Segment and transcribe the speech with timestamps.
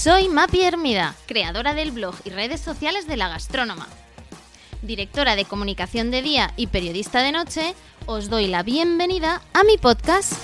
[0.00, 3.88] Soy Mapi Hermida, creadora del blog y redes sociales de La Gastrónoma.
[4.80, 7.74] Directora de comunicación de día y periodista de noche,
[8.06, 10.34] os doy la bienvenida a mi podcast.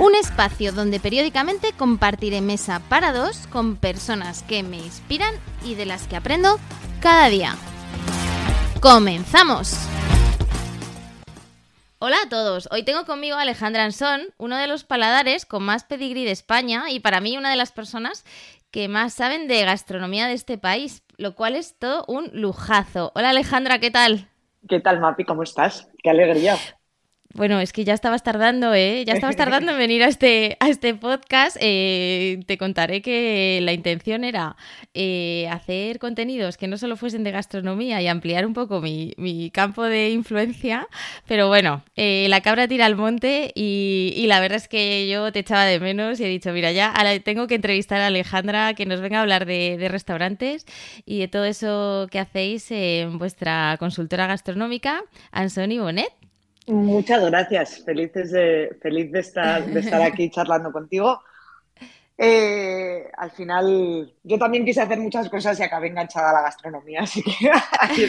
[0.00, 5.32] Un espacio donde periódicamente compartiré mesa para dos con personas que me inspiran
[5.64, 6.58] y de las que aprendo
[7.00, 7.54] cada día.
[8.80, 9.76] ¡Comenzamos!
[12.02, 15.84] Hola a todos, hoy tengo conmigo a Alejandra Ansón, uno de los paladares con más
[15.84, 18.24] pedigrí de España y para mí una de las personas
[18.70, 23.12] que más saben de gastronomía de este país, lo cual es todo un lujazo.
[23.14, 24.30] Hola Alejandra, ¿qué tal?
[24.66, 25.24] ¿Qué tal, Mapi?
[25.24, 25.90] ¿Cómo estás?
[26.02, 26.56] Qué alegría.
[27.32, 29.04] Bueno, es que ya estabas tardando, ¿eh?
[29.06, 31.56] Ya estabas tardando en venir a este, a este podcast.
[31.60, 34.56] Eh, te contaré que la intención era
[34.94, 39.14] eh, hacer contenidos que no solo fuesen de gastronomía y ampliar un poco mi,
[39.54, 40.88] campo de influencia,
[41.26, 45.40] pero bueno, eh, la cabra tira al monte y, la verdad es que yo te
[45.40, 49.00] echaba de menos y he dicho, mira, ya tengo que entrevistar a Alejandra que nos
[49.00, 50.66] venga a hablar de, de restaurantes
[51.04, 56.19] y de todo eso que hacéis en vuestra consultora gastronómica, Ansoni Bonet.
[56.70, 61.20] Muchas gracias, felices de, feliz de estar, de estar aquí charlando contigo.
[62.22, 67.00] Eh, al final, yo también quise hacer muchas cosas y acabé enganchada a la gastronomía,
[67.04, 68.02] así que aquí,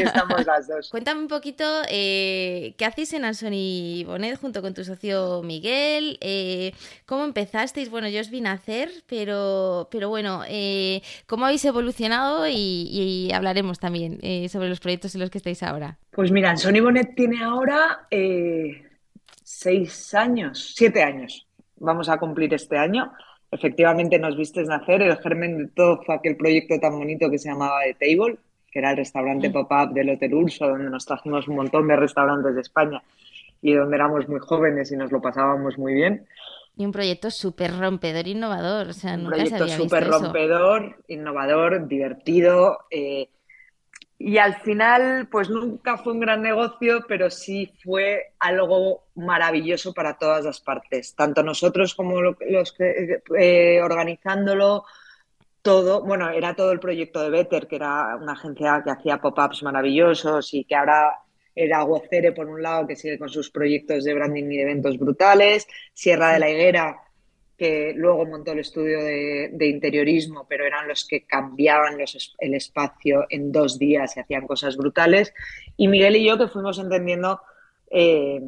[0.00, 0.88] estamos, las dos.
[0.88, 6.72] Cuéntame un poquito eh, qué hacéis en Ansoni Bonet junto con tu socio Miguel, eh,
[7.04, 7.90] cómo empezasteis.
[7.90, 10.44] Bueno, yo os vi nacer, pero, pero bueno,
[11.26, 15.98] cómo habéis evolucionado y, hablaremos también sobre los proyectos en los que estáis ahora.
[16.12, 18.08] Pues mira, Ansoni Bonet tiene ahora
[19.44, 21.46] seis años, siete años.
[21.76, 23.12] Vamos a cumplir este año
[23.52, 25.02] efectivamente nos vistes nacer.
[25.02, 28.38] El germen de todo fue aquel proyecto tan bonito que se llamaba The Table,
[28.70, 29.52] que era el restaurante mm.
[29.52, 33.02] pop-up del Hotel Urso, donde nos trajimos un montón de restaurantes de España
[33.60, 36.26] y donde éramos muy jóvenes y nos lo pasábamos muy bien.
[36.76, 38.88] Y un proyecto súper rompedor, innovador.
[38.88, 42.78] O sea, un proyecto súper rompedor, innovador, divertido.
[42.90, 43.28] Eh,
[44.24, 50.16] y al final, pues nunca fue un gran negocio, pero sí fue algo maravilloso para
[50.16, 54.84] todas las partes, tanto nosotros como los que eh, organizándolo,
[55.60, 59.62] todo, bueno, era todo el proyecto de Better, que era una agencia que hacía pop-ups
[59.64, 61.18] maravillosos y que ahora
[61.54, 65.66] era Gocere por un lado, que sigue con sus proyectos de branding y eventos brutales,
[65.92, 66.96] Sierra de la Higuera,
[67.56, 71.98] que luego montó el estudio de, interiorismo, pero eran los que cambiaban
[72.38, 75.32] el espacio en dos días y hacían cosas brutales.
[75.76, 77.40] Y Miguel y yo que fuimos entendiendo
[77.90, 78.40] eh,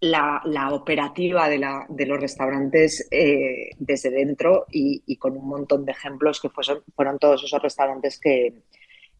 [0.00, 6.48] la, operativa de, los restaurantes eh, desde dentro y, con un montón de ejemplos que
[6.48, 8.54] fueron todos esos restaurantes que,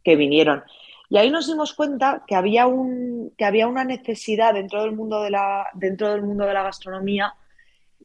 [0.04, 0.62] vinieron.
[1.10, 7.34] Y ahí nos dimos cuenta que había, una necesidad dentro del mundo de la gastronomía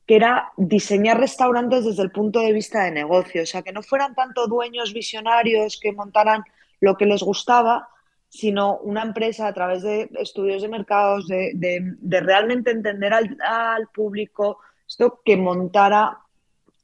[0.06, 3.82] que era diseñar restaurantes desde el punto de vista de negocio, o sea, que no
[3.82, 6.44] fueran tanto dueños visionarios que montaran
[6.82, 7.88] lo que les gustaba,
[8.28, 15.22] sino una empresa a través de estudios de mercados, de, realmente entender al, público, esto
[15.24, 16.18] que montara,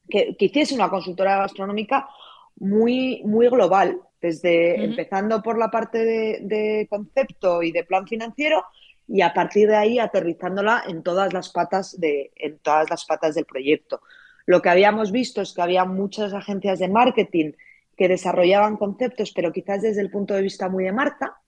[0.08, 2.08] que, hiciese una consultora gastronómica
[2.56, 8.64] muy, muy global, desde empezando por la parte de concepto y de plan financiero
[9.10, 13.36] y a partir de ahí aterrizándola en todas las patas de, en todas las patas
[13.36, 14.02] del proyecto.
[14.46, 17.54] Lo que habíamos visto es que había muchas agencias de marketing
[17.98, 21.42] que desarrollaban conceptos, pero quizás desde el punto de vista muy de marca.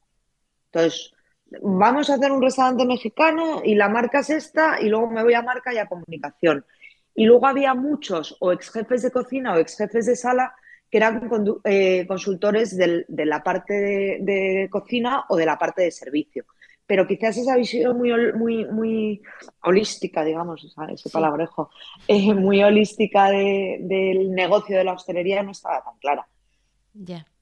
[0.65, 1.13] Entonces,
[1.61, 5.33] vamos a hacer un restaurante mexicano y la marca es esta y luego me voy
[5.33, 6.65] a marca y a comunicación.
[7.13, 10.55] Y luego había muchos o ex jefes de cocina o ex jefes de sala
[10.89, 11.29] que eran
[11.63, 13.73] eh, consultores de la parte
[14.21, 16.45] de, cocina o de la parte de servicio
[16.91, 19.21] pero quizás esa visión muy, muy, muy
[19.63, 21.69] holística, digamos, ese palabrejo,
[22.05, 26.27] eh, muy holística del negocio de la hostelería no estaba tan clara.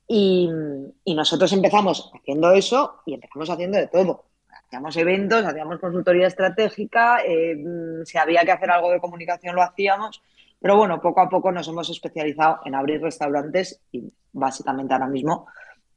[0.07, 0.47] Y,
[1.15, 4.25] nosotros empezamos haciendo eso y empezamos haciendo de todo.
[4.67, 7.57] Hacíamos eventos, hacíamos consultoría estratégica, eh,
[8.05, 10.21] si había que hacer algo de comunicación lo hacíamos,
[10.61, 15.47] pero bueno, poco a poco nos hemos especializado en abrir restaurantes y básicamente ahora mismo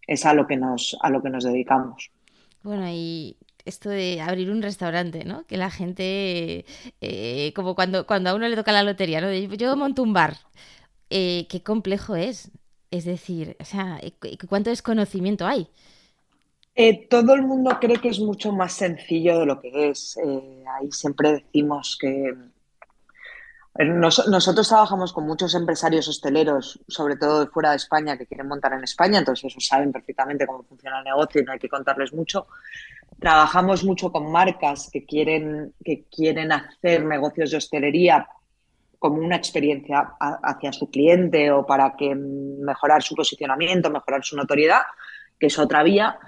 [0.06, 2.10] es a lo que nos, a lo que nos dedicamos.
[2.62, 5.44] Bueno, y esto de abrir un restaurante, ¿no?
[5.46, 6.64] Que la gente,
[7.00, 9.32] eh, como cuando, cuando a uno le toca la lotería, ¿no?
[9.32, 10.36] Yo monto un bar.
[11.10, 12.50] Eh, qué complejo es.
[12.90, 14.00] Es decir, o sea,
[14.48, 15.68] ¿cuánto desconocimiento hay?
[16.74, 20.16] Eh, todo el mundo cree que es mucho más sencillo de lo que es.
[20.78, 22.34] ahí siempre decimos que
[23.78, 28.74] nosotros trabajamos con muchos empresarios hosteleros, sobre todo de fuera de España, que quieren montar
[28.74, 32.12] en España, entonces ellos saben perfectamente cómo funciona el negocio y no hay que contarles
[32.12, 32.46] mucho.
[33.22, 38.28] Trabajamos mucho con marcas que quieren, que quieren hacer negocios de hostelería
[38.98, 44.82] como una experiencia hacia su cliente o para que mejorar su posicionamiento, mejorar su notoriedad,
[45.38, 46.18] que es otra vía,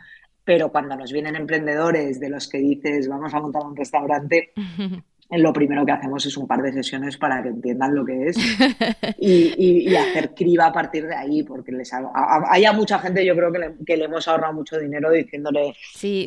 [0.44, 4.52] pero cuando nos vienen emprendedores de los que dices vamos a montar un restaurante,
[5.30, 8.36] lo primero que hacemos es un par de sesiones para que entiendan lo que es
[9.18, 13.58] y, hacer criba a partir de ahí, porque les haya mucha gente, yo creo que
[13.58, 15.74] le, que le hemos ahorrado mucho dinero diciéndole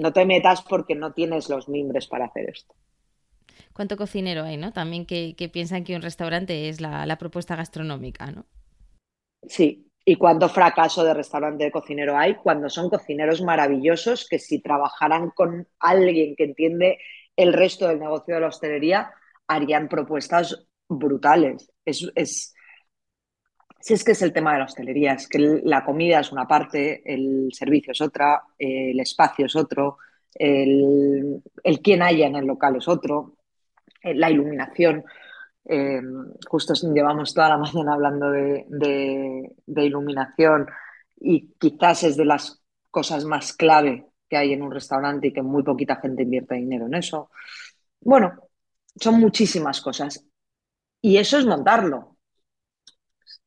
[0.01, 2.73] no te metas porque no tienes los mimbres para hacer esto.
[3.73, 4.73] ¿Cuánto cocinero hay, no?
[4.73, 8.45] También que, piensan que un restaurante es la, la propuesta gastronómica, ¿no?
[9.47, 14.61] Sí, ¿Y cuánto fracaso de restaurante de cocinero hay cuando son cocineros maravillosos que si
[14.61, 16.97] trabajaran con alguien que entiende
[17.38, 19.13] el resto del negocio de la hostelería,
[19.48, 21.72] harían propuestas brutales?
[21.86, 22.54] Es, es,
[23.80, 26.45] si es que es el tema de la hostelería, es que la comida es una
[26.45, 30.00] parte, el servicio es otra, el espacio es otro,
[30.34, 33.38] el, el quién haya en el local es otro,
[34.04, 35.04] la iluminación.
[35.66, 36.01] Eh,
[36.48, 40.68] justo llevamos toda la mañana hablando de, iluminación
[41.19, 42.62] y quizás es de las
[42.92, 46.88] cosas más clave que hay en un restaurante y que muy poquita gente invierte dinero
[46.88, 47.29] en eso.
[48.01, 48.33] Bueno,
[48.95, 50.25] son muchísimas cosas.
[51.01, 52.18] Y eso es montarlo,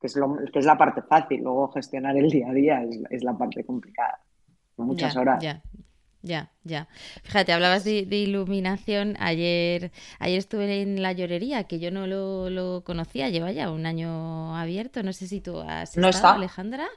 [0.01, 1.43] que es, lo, que es la parte fácil.
[1.43, 4.21] Luego gestionar el día a día es, la parte complicada.
[4.77, 5.45] Muchas horas.
[6.23, 6.87] Ya, ya.
[7.23, 9.17] Fíjate, hablabas de, iluminación.
[9.21, 14.55] Ayer, ayer estuve en la llorería, que yo no lo, conocía, lleva ya un año
[14.55, 15.03] abierto.
[15.03, 16.89] No sé si tú has no estado, Alejandra.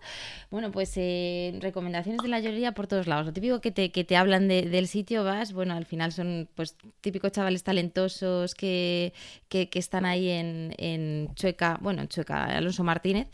[0.51, 3.25] Bueno, pues eh, recomendaciones de la llorería por todos lados.
[3.25, 6.75] Lo típico que te, que te hablan del sitio, vas, bueno, al final son pues
[6.99, 9.13] típicos chavales talentosos que,
[9.47, 13.29] que, que están ahí en, en Chueca, bueno, en Chueca, Alonso Martínez.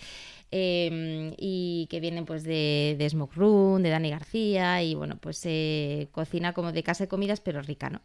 [0.51, 5.41] Em, y que vienen pues de, de, Smoke Room, de Dani García y bueno, pues
[5.43, 8.01] eh, cocina como de casa de comidas pero rica, ¿no?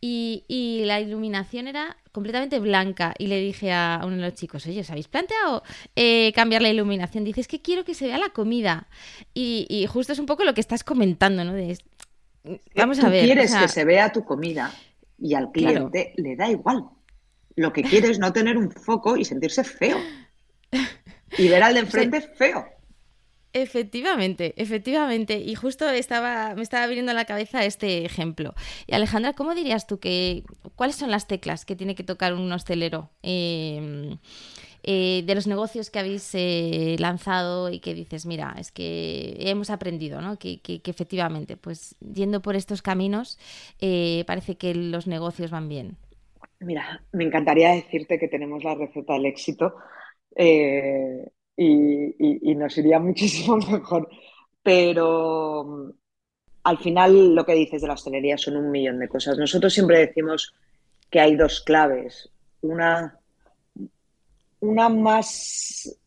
[0.00, 4.66] Y, y, la iluminación era completamente blanca y le dije a uno de los chicos,
[4.66, 5.62] oye, ¿os habéis planteado
[5.94, 7.22] eh, cambiar la iluminación?
[7.22, 8.88] Dices que quiero que se vea la comida
[9.32, 11.52] y, y, justo es un poco lo que estás comentando, ¿no?
[11.52, 11.78] De,
[12.74, 13.24] vamos a ver.
[13.24, 14.74] quieres que se vea tu comida
[15.16, 16.86] y al cliente le da igual.
[17.54, 19.98] Lo que quiere es no tener un foco y sentirse feo.
[21.38, 22.66] Y ver al de enfrente feo.
[23.54, 25.38] Efectivamente, efectivamente.
[25.38, 28.52] Y justo estaba, me estaba viniendo a la cabeza este ejemplo.
[28.88, 30.42] Y Alejandra, ¿cómo dirías tú que
[30.74, 34.18] cuáles son las teclas que tiene que tocar un hostelero em,
[34.82, 39.70] eh, de los negocios que habéis eh, lanzado y que dices, mira, es que hemos
[39.70, 40.36] aprendido, ¿no?
[40.36, 43.38] Que, que, efectivamente, pues yendo por estos caminos,
[43.80, 45.96] eh, parece que los negocios van bien.
[46.58, 49.76] Mira, me encantaría decirte que tenemos la receta del éxito
[50.34, 54.08] eh, y, nos iría muchísimo mejor.
[54.62, 55.90] Pero mm,
[56.64, 59.38] al final lo que dices de la hostelería son un millón de cosas.
[59.38, 60.54] Nosotros siempre decimos
[61.10, 62.30] que hay dos claves.
[62.62, 63.18] Una,
[64.60, 65.98] una más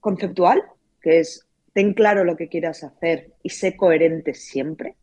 [0.00, 0.62] conceptual,
[1.00, 4.94] que es ten claro lo que quieras hacer y sé coherente siempre.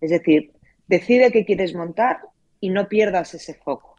[0.00, 0.52] Es decir,
[0.86, 2.20] decide qué quieres montar
[2.60, 3.89] y no pierdas ese foco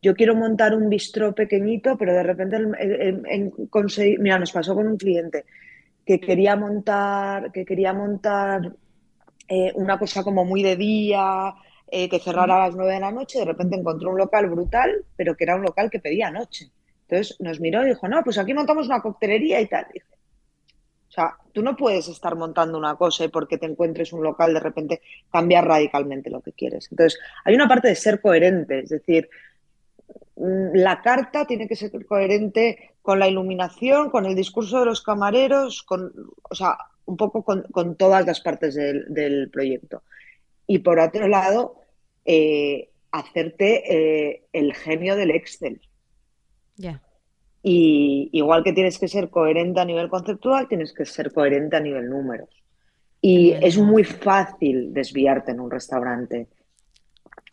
[0.00, 3.52] yo quiero montar un bistró pequeñito, pero de repente en,
[4.20, 5.44] mira, nos pasó con un cliente
[6.06, 8.72] que quería montar, que quería montar
[9.48, 11.54] eh, una cosa como muy de día,
[11.90, 15.04] eh, que cerrara a las nueve de la noche, de repente encontró un local brutal,
[15.16, 16.70] pero que era un local que pedía noche.
[17.08, 19.86] Entonces nos miró y dijo, no, pues aquí montamos una coctelería y tal.
[19.86, 24.52] o sea, tú no puedes estar montando una cosa y porque te encuentres un local
[24.52, 25.00] de repente
[25.32, 26.88] cambiar radicalmente lo que quieres.
[26.90, 29.30] Entonces, hay una parte de ser coherente, es decir,
[30.38, 35.82] la carta tiene que ser coherente con la iluminación, con el discurso de los camareros,
[35.82, 36.12] con,
[36.48, 36.76] o sea,
[37.06, 40.02] un poco con, todas las partes del, proyecto.
[40.66, 41.80] Y por otro lado,
[42.24, 45.80] eh, hacerte eh, el genio del Excel.
[46.76, 47.02] Ya.
[47.62, 51.80] Y igual que tienes que ser coherente a nivel conceptual, tienes que ser coherente a
[51.80, 52.50] nivel números.
[53.20, 56.46] Y es muy fácil desviarte en un restaurante.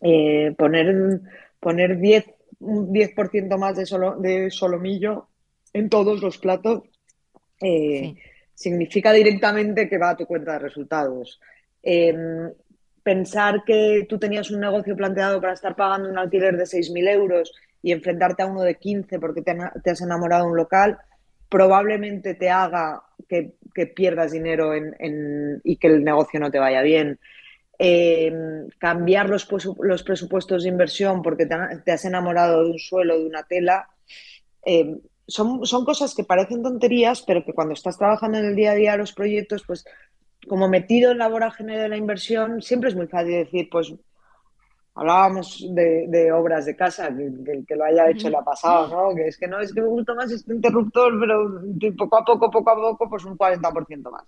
[0.02, 1.22] Eh, poner
[1.66, 5.28] poner 10 un 10% más de, solo, de solomillo
[5.74, 6.84] en todos los platos,
[7.62, 8.16] eh,
[8.54, 11.40] significa directamente que va a tu cuenta de resultados.
[11.84, 12.52] Em,
[13.04, 17.52] pensar que tú tenías un negocio planteado para estar pagando un alquiler de 6.000 euros
[17.84, 19.52] y enfrentarte a uno de 15 porque te,
[19.92, 20.98] has enamorado de un local,
[21.50, 23.54] probablemente te haga que,
[23.94, 24.72] pierdas dinero
[25.64, 27.20] y que el negocio no te vaya bien.
[27.78, 29.48] Em, cambiar los,
[29.80, 33.90] los, presupuestos de inversión porque te, has enamorado de un suelo, de una tela,
[34.64, 38.72] em, son, son, cosas que parecen tonterías, pero que cuando estás trabajando en el día
[38.72, 39.84] a día los proyectos, pues
[40.48, 43.94] como metido en la vorágine de la inversión, siempre es muy fácil decir, pues
[44.94, 49.16] hablábamos de, obras de casa, que, el que lo haya hecho le ha pasado, ¿no?
[49.16, 51.62] Que es que no, es que me gusta más este interruptor, pero
[51.98, 54.24] poco a poco, poco a poco, pues un 40% más.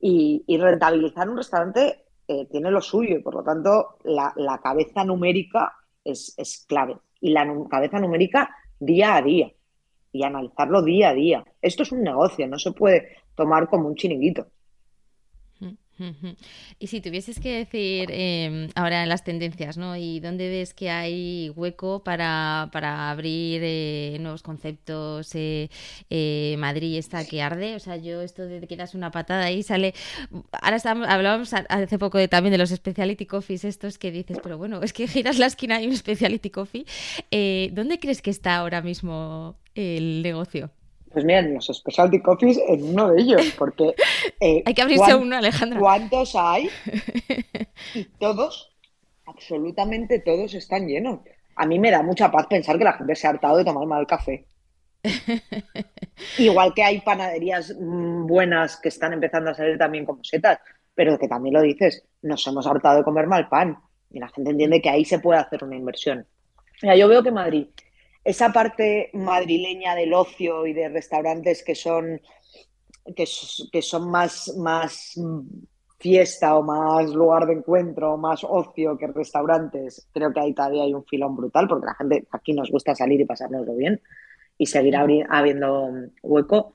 [0.00, 5.74] Y, rentabilizar un restaurante eh, tiene lo suyo y por lo tanto la, cabeza numérica
[6.04, 6.96] es, es, clave.
[7.20, 9.52] Y la cabeza numérica día a día
[10.12, 11.44] y analizarlo día a día.
[11.60, 14.46] Esto es un negocio, no se puede tomar como un chiringuito.
[16.78, 19.96] Y si tuvieses que decir eh, ahora las tendencias, ¿no?
[19.96, 22.62] ¿Y dónde ves que hay hueco para,
[23.10, 25.34] abrir eh, nuevos conceptos?
[25.34, 25.70] Eh,
[26.10, 29.62] eh, Madrid está que arde, o sea, yo esto de que das una patada ahí
[29.62, 29.94] sale...
[30.52, 34.82] Ahora hablábamos hace poco de, también de los speciality coffees estos que dices, pero bueno,
[34.82, 36.86] es que giras la esquina y un speciality coffee.
[37.72, 40.70] ¿Dónde crees que está ahora mismo el negocio?
[41.14, 43.94] Pues miren, los specialty coffees en uno de ellos, porque...
[44.40, 45.78] Eh, hay que abrirse uno, Alejandra.
[45.78, 46.68] ¿Cuántos hay?
[47.94, 48.74] Y todos,
[49.26, 51.20] absolutamente todos están llenos.
[51.56, 53.86] A mí me da mucha paz pensar que la gente se ha hartado de tomar
[53.86, 54.46] mal café.
[56.38, 60.58] Igual que hay panaderías mm, buenas que están empezando a salir también como setas,
[60.94, 63.78] pero que también lo dices, nos hemos hartado de comer mal pan.
[64.10, 66.26] Y la gente entiende que ahí se puede hacer una inversión.
[66.82, 67.68] Mira, yo veo que Madrid
[68.24, 72.20] esa parte madrileña del ocio y de restaurantes que son,
[73.14, 75.14] que, son más, más
[75.98, 80.94] fiesta o más lugar de encuentro más ocio que restaurantes, creo que ahí todavía hay
[80.94, 84.00] un filón brutal porque la gente aquí nos gusta salir y pasárnoslo bien
[84.56, 85.90] y seguirá habiendo
[86.22, 86.72] hueco.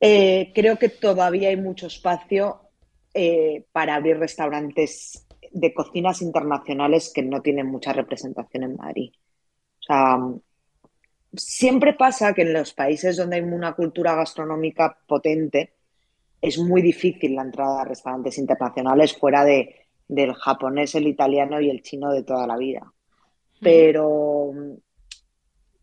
[0.00, 2.60] Eh, creo que todavía hay mucho espacio
[3.12, 9.10] eh, para abrir restaurantes de cocinas internacionales que no tienen mucha representación en Madrid
[11.34, 15.74] siempre pasa que en los países donde hay una cultura gastronómica potente,
[16.40, 21.70] es muy difícil la entrada a restaurantes internacionales fuera de, del japonés, el italiano y
[21.70, 22.92] el chino de toda la vida.
[23.60, 24.52] Pero,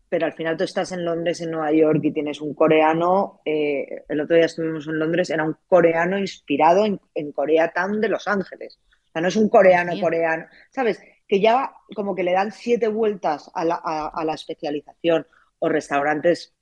[0.08, 4.04] pero al final tú estás en Londres, en Nueva York y tienes un coreano, eh,
[4.08, 8.26] el otro día estuvimos en Londres, era un coreano inspirado en, en Town de Los
[8.26, 8.78] Ángeles.
[9.08, 11.00] O sea, no es un coreano coreano, ¿sabes?
[11.26, 15.26] Que ya como que le dan siete vueltas a la, especialización
[15.58, 16.54] o restaurantes.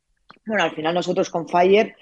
[0.46, 1.96] Bueno, al final nosotros con Fire,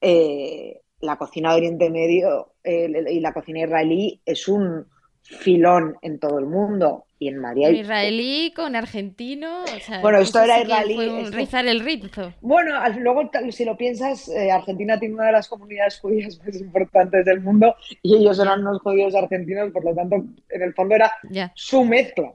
[0.00, 4.86] eh, la cocina de Oriente Medio y la cocina israelí es un
[5.22, 7.70] filón en todo el mundo y en María.
[7.70, 9.62] Israelí con argentino.
[10.00, 11.30] bueno, esto era israelí.
[11.30, 12.34] rizar el rizo.
[12.40, 17.24] Bueno, luego, si lo piensas, eh, Argentina tiene una de las comunidades judías más importantes
[17.24, 21.12] del mundo y ellos eran unos judíos argentinos, por lo tanto, en el fondo era
[21.54, 22.32] su mezcla.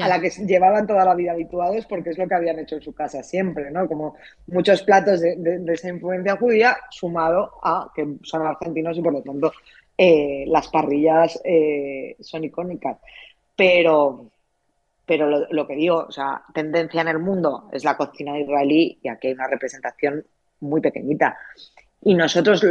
[0.00, 2.82] A la que llevaban toda la vida habituados porque es lo que habían hecho en
[2.82, 3.86] su casa siempre, ¿no?
[3.86, 4.16] Como
[4.46, 9.52] muchos platos de, esa influencia judía sumado a que son argentinos y por lo tanto
[9.98, 12.98] eh, las parrillas eh, son icónicas.
[13.58, 14.30] Pero,
[15.04, 19.08] pero lo, que digo, o sea, tendencia en el mundo es la cocina israelí y
[19.08, 20.24] aquí hay una representación
[20.60, 21.36] muy pequeñita.
[22.02, 22.64] Y nosotros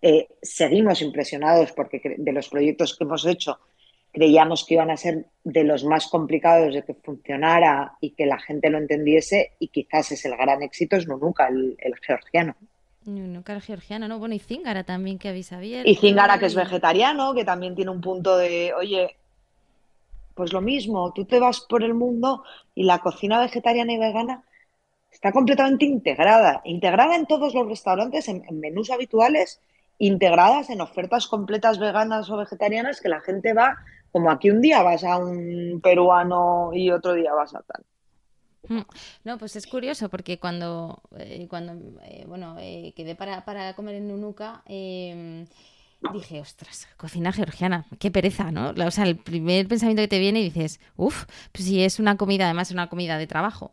[0.00, 3.58] eh, seguimos impresionados porque de los proyectos que hemos hecho
[4.10, 8.38] creíamos que iban a ser de los más complicados de que funcionara y que la
[8.38, 12.56] gente lo entendiese y quizás es el gran éxito es Nunuka, el, el georgiano.
[13.04, 14.18] Nunuka el georgiano, ¿no?
[14.18, 15.90] Bueno, y Zingara también que habéis abierto.
[15.90, 19.14] Y Zingara que es vegetariano, que también tiene un punto de, oye,
[20.36, 24.44] pues lo mismo, tú te vas por el mundo y la cocina vegetariana y vegana
[25.10, 29.62] está completamente integrada, integrada en todos los restaurantes, en, menús habituales,
[29.98, 33.78] integradas en ofertas completas veganas o vegetarianas que la gente va,
[34.12, 37.82] como aquí un día vas a un peruano y otro día vas a tal.
[38.68, 38.84] Mm.
[39.24, 43.94] No, pues es curioso porque cuando, eh, cuando eh, bueno, eh, quedé para, para, comer
[43.94, 45.46] en Nunuca, em,
[46.12, 48.70] dije, ostras, cocina georgiana, qué pereza, ¿no?
[48.70, 52.16] O sea, el primer pensamiento que te viene y dices, uff, pues si es una
[52.16, 53.72] comida, además es una comida de trabajo.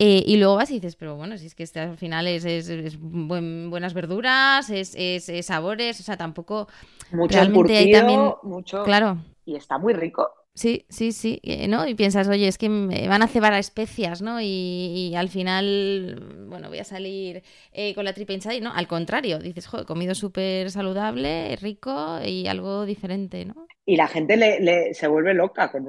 [0.00, 2.44] Eh, y luego vas y dices, pero bueno, si es que este al final es,
[2.44, 6.68] es, buenas verduras, es, es, sabores, o sea, tampoco.
[7.10, 8.32] Mucho realmente hay también.
[8.44, 8.84] Mucho.
[8.84, 9.18] Claro.
[9.44, 10.30] Y está muy rico.
[10.58, 11.86] Sí, sí, sí, eh, ¿no?
[11.86, 14.40] Y piensas, oye, es que me van a cebar a especias, ¿no?
[14.40, 18.88] Y, al final, bueno, voy a salir eh, con la tripa hinchada y no, al
[18.88, 23.68] contrario, dices, joder, comido súper saludable, rico y algo diferente, ¿no?
[23.86, 25.84] Y la gente le, se vuelve loca con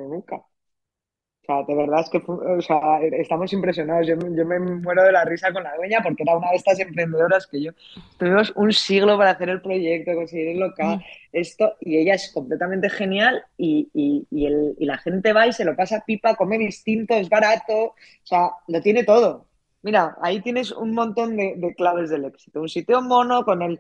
[1.68, 4.08] de verdad es que o sea, estamos impresionados.
[4.08, 7.48] Yo, me muero de la risa con la dueña porque era una de estas emprendedoras
[7.48, 7.72] que yo
[8.18, 11.02] tuvimos un siglo para hacer el proyecto, conseguir el local, mm.
[11.34, 15.66] esto, y ella es completamente genial y, y, el, y, la gente va y se
[15.66, 19.46] lo pasa pipa, come distinto, es barato, o sea, lo tiene todo.
[19.82, 22.62] Mira, ahí tienes un montón de, de claves del éxito.
[22.62, 23.80] Un sitio mono con el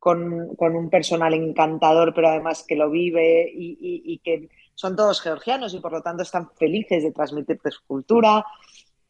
[0.00, 4.48] con, con, un personal encantador, pero además que lo vive y, y, que
[4.80, 8.46] son todos georgianos y por lo tanto están felices de transmitirte su cultura.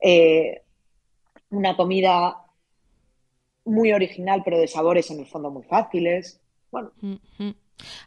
[0.00, 0.65] Eh,
[1.50, 2.45] una comida
[3.67, 6.41] muy original, pero de sabores en el fondo muy fáciles.
[6.73, 6.91] Bueno.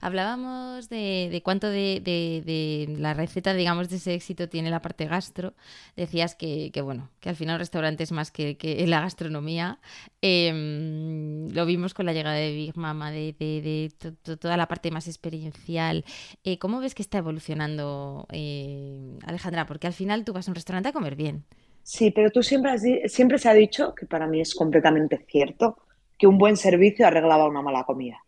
[0.02, 5.54] Hablábamos de, cuánto de, la receta, digamos, de ese éxito tiene la parte gastro.
[5.96, 9.80] Decías que, bueno, que al final el restaurante es más que, la gastronomía.
[10.22, 13.92] Em, lo vimos con la llegada de Big Mama, de,
[14.40, 16.06] toda la parte más experiencial.
[16.44, 19.66] Eh, ¿Cómo ves que está evolucionando, eh, Alejandra?
[19.66, 21.46] Porque al final tú vas a un restaurante a comer bien.
[21.84, 22.78] Sí, pero tú siempre,
[23.10, 25.78] siempre se ha dicho, que para mí es completamente cierto,
[26.18, 28.24] que un buen servicio arreglaba una mala comida.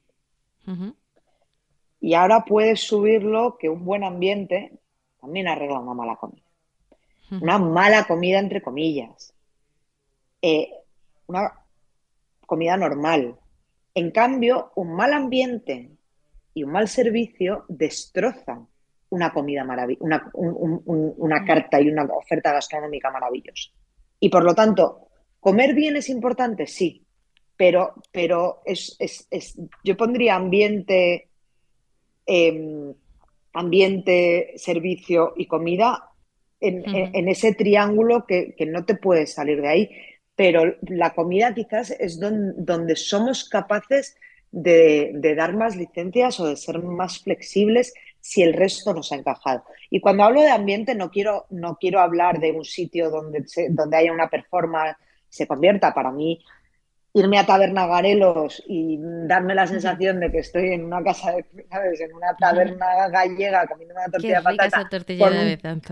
[2.06, 4.74] Y ahora puedes subirlo que un buen ambiente
[5.20, 6.46] también arregla una mala comida.
[7.42, 9.34] Una mala comida, entre comillas.
[10.40, 10.70] Eh,
[11.26, 11.52] una
[12.46, 13.36] comida normal.
[13.96, 15.90] En cambio, un mal ambiente
[16.54, 18.68] y un mal servicio destrozan
[19.10, 23.72] una comida maravillosa, una, carta y una oferta gastronómica maravillosa.
[24.20, 25.08] Y por lo tanto,
[25.40, 27.04] comer bien es importante, sí,
[27.58, 28.96] pero, pero es,
[29.84, 31.30] yo pondría ambiente,
[32.26, 32.94] em,
[33.54, 36.10] ambiente, servicio y comida
[36.60, 39.90] en, ese triángulo que, no te puedes salir de ahí.
[40.36, 44.18] Pero la comida quizás es donde somos capaces
[44.52, 49.64] de, dar más licencias o de ser más flexibles si el resto nos ha encajado.
[49.90, 53.98] Y cuando hablo de ambiente no quiero, no quiero hablar de un sitio donde, donde
[53.98, 54.98] haya una performance,
[55.30, 56.44] se convierta para mí
[57.16, 61.46] irme a Taberna Garelos y darme la sensación de que estoy en una casa, de,
[61.70, 62.02] ¿sabes?
[62.02, 64.90] En una taberna gallega comiendo una tortilla de patata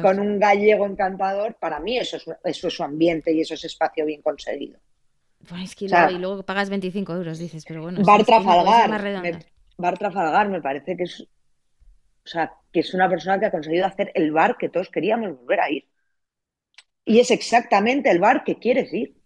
[0.02, 3.64] con, un, gallego encantador, para mí eso es, eso es su ambiente y eso es
[3.64, 4.80] espacio bien conseguido.
[5.48, 8.02] Pues y luego pagas 25 euros, dices, pero bueno.
[8.04, 9.40] Bar Trafalgar, me,
[9.78, 13.86] Bar Trafalgar me parece que es, o sea, que es una persona que ha conseguido
[13.86, 15.88] hacer el bar que todos queríamos volver a ir.
[17.06, 19.23] Y es exactamente el bar que quieres ir.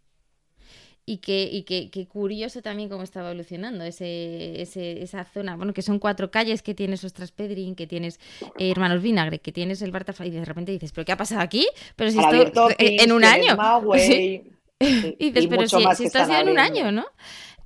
[1.09, 5.55] Y que, y que, curioso también cómo está evolucionando ese, ese, esa zona.
[5.55, 8.19] Bueno, que son cuatro calles que tienes Ostras Pedrin, que tienes
[8.59, 11.17] eh, Hermanos Vinagre, que tienes el Bar Trafalgar, y de repente dices, ¿pero qué ha
[11.17, 11.65] pasado aquí?
[11.95, 13.57] Pero si esto en un año.
[14.79, 17.05] y dices, pero si, si esto ha sido en un año, ¿no?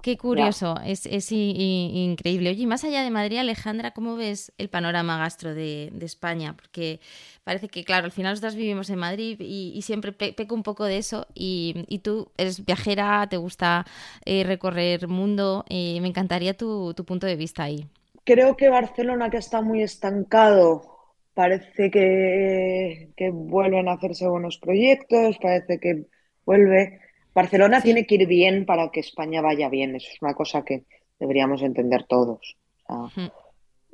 [0.02, 2.50] Qué curioso, es, increíble.
[2.50, 6.56] Oye, más allá de Madrid, Alejandra, ¿cómo ves el panorama gastro de, España?
[6.56, 7.00] Porque
[7.44, 10.98] parece que, claro, al final nosotros vivimos en Madrid y, siempre peco un poco de
[10.98, 11.28] eso.
[11.36, 13.86] Y, tú eres viajera, te gusta
[14.26, 15.66] eh, recorrer mundo.
[15.70, 17.86] Eh, me encantaría tu, punto de vista ahí.
[18.24, 25.38] Creo que Barcelona, que está muy estancado, parece que, que vuelven a hacerse buenos proyectos,
[25.40, 26.06] parece que
[26.44, 27.00] vuelve
[27.34, 29.96] Barcelona tiene que ir bien para que España vaya bien.
[29.96, 30.84] Eso es una cosa que
[31.20, 32.58] deberíamos entender todos.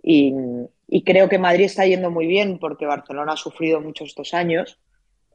[0.02, 0.34] y,
[1.06, 4.80] creo que Madrid está yendo muy bien porque Barcelona ha sufrido mucho estos años.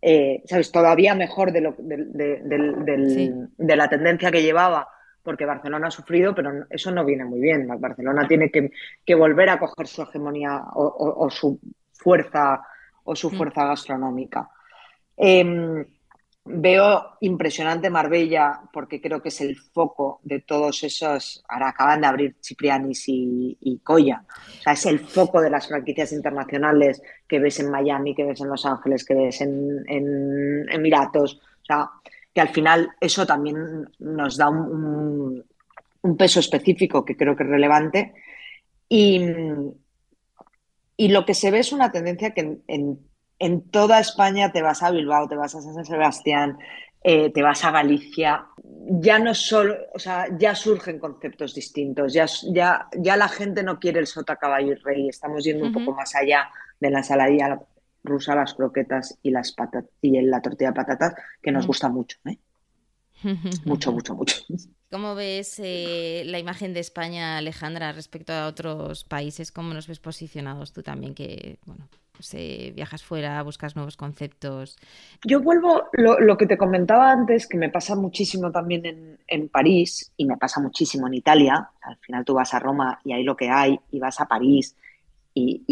[0.01, 0.73] Eh, ¿Sabes?
[0.73, 4.89] Todavía mejor de, lo, de, la tendencia que llevaba,
[5.23, 7.69] porque Barcelona ha sufrido, pero eso no viene muy bien.
[7.79, 11.61] Barcelona tiene que, volver a coger su hegemonía o, su
[11.93, 12.63] fuerza
[13.05, 13.37] o su mm.
[13.37, 14.49] fuerza gastronómica.
[15.17, 15.85] Em,
[16.45, 21.45] Veo impresionante Marbella porque creo que es el foco de todos esos.
[21.49, 23.81] Ahora acaban de abrir Ciprianis y, y.
[23.87, 23.97] O
[24.61, 28.49] sea, es el foco de las franquicias internacionales que ves en Miami, que ves en
[28.49, 31.35] Los Ángeles, que ves en, Emiratos.
[31.35, 31.89] O sea,
[32.35, 35.45] que al final eso también nos da un,
[36.19, 38.15] peso específico que creo que es relevante.
[38.89, 39.25] Y,
[40.97, 43.12] y lo que se ve es una tendencia que en en
[43.71, 46.59] toda España te vas a Bilbao, te vas a San Sebastián,
[47.03, 48.47] eh, te vas a Galicia,
[49.01, 53.79] ya no solo, o sea, ya surgen conceptos distintos, ya, ya, ya la gente no
[53.81, 57.61] quiere el sota caballo y rey, estamos yendo un poco más allá de la ensaladilla
[58.05, 62.19] rusa, las croquetas y las patatas y la tortilla de patatas, que nos gusta mucho,
[62.27, 62.39] ¿eh?
[63.65, 64.37] mucho, mucho, mucho.
[64.93, 69.51] ¿Cómo ves eh, la imagen de España, Alejandra, respecto a otros países?
[69.51, 71.15] ¿Cómo nos ves posicionados tú también?
[71.15, 71.89] Que, bueno,
[72.75, 74.77] viajas fuera, buscas nuevos conceptos.
[75.25, 80.27] Yo vuelvo, lo, que te comentaba antes, que me pasa muchísimo también en, París y
[80.27, 81.71] me pasa muchísimo en Italia.
[81.81, 84.77] Al final tú vas a Roma y hay lo que hay, y vas a París
[85.33, 85.65] y,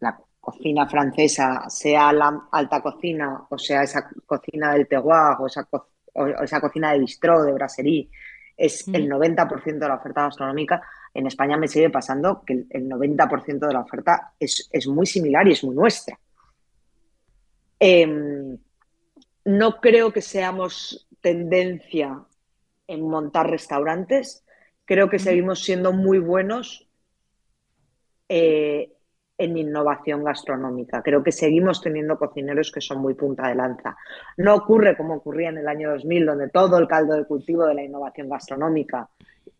[0.00, 5.68] la cocina francesa, sea la alta cocina o sea esa cocina del terroir o esa,
[6.42, 8.08] esa cocina de bistrot, de brasserie,
[8.56, 10.82] es el 90% de la oferta gastronómica
[11.14, 15.52] en España me sigue pasando que el 90% de la oferta es, muy similar y
[15.52, 16.18] es muy nuestra.
[17.80, 18.58] Em,
[19.44, 22.22] no creo que seamos tendencia
[22.86, 24.44] en montar restaurantes.
[24.84, 26.88] Creo que seguimos siendo muy buenos
[28.28, 28.92] eh,
[29.38, 31.00] en innovación gastronómica.
[31.00, 33.96] Creo que seguimos teniendo cocineros que son muy punta de lanza.
[34.36, 37.74] No ocurre como ocurría en el año 2000, donde todo el caldo de cultivo de
[37.74, 39.08] la innovación gastronómica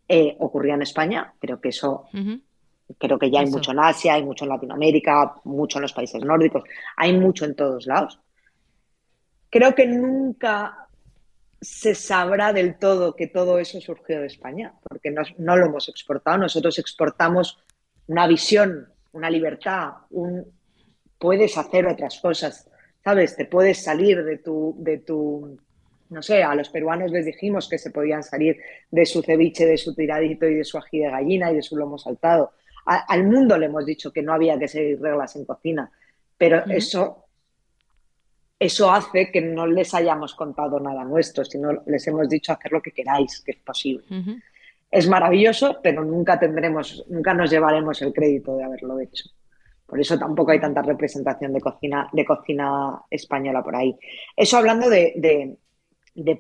[0.09, 1.33] eh, ocurría en España.
[1.38, 2.07] Creo que eso,
[2.99, 6.25] creo que ya hay mucho en Asia, hay mucho en Latinoamérica, mucho en los países
[6.25, 6.64] nórdicos,
[6.97, 8.19] hay mucho en todos lados.
[9.49, 10.88] Creo que nunca
[11.61, 16.37] se sabrá del todo que todo eso surgió de España, porque no lo hemos exportado.
[16.38, 17.59] Nosotros exportamos
[18.09, 20.44] una visión una libertad, un
[21.18, 22.68] puedes hacer otras cosas,
[23.04, 23.37] ¿sabes?
[23.37, 25.59] Te puedes salir de tu, de tu,
[26.11, 28.59] no sé, a los peruanos les dijimos que se podían salir
[28.90, 31.76] de su ceviche, de su tiradito y de su ají de gallina y de su
[31.76, 32.52] lomo saltado.
[32.87, 35.90] al mundo le hemos dicho que no había que seguir reglas en cocina,
[36.38, 37.24] pero eso,
[38.59, 42.81] eso hace que no les hayamos contado nada nuestro, sino les hemos dicho hacer lo
[42.81, 44.04] que queráis, que es posible
[44.90, 49.24] es maravilloso, pero nunca tendremos, nunca nos llevaremos el crédito de haberlo hecho.
[49.88, 53.96] Por eso tampoco hay tanta representación de cocina, de cocina española por ahí.
[54.37, 55.57] Eso hablando de,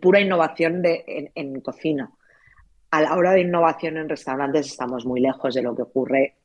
[0.00, 2.10] pura innovación en, cocina.
[2.90, 6.36] A la hora de innovación en restaurantes estamos muy lejos de lo que ocurre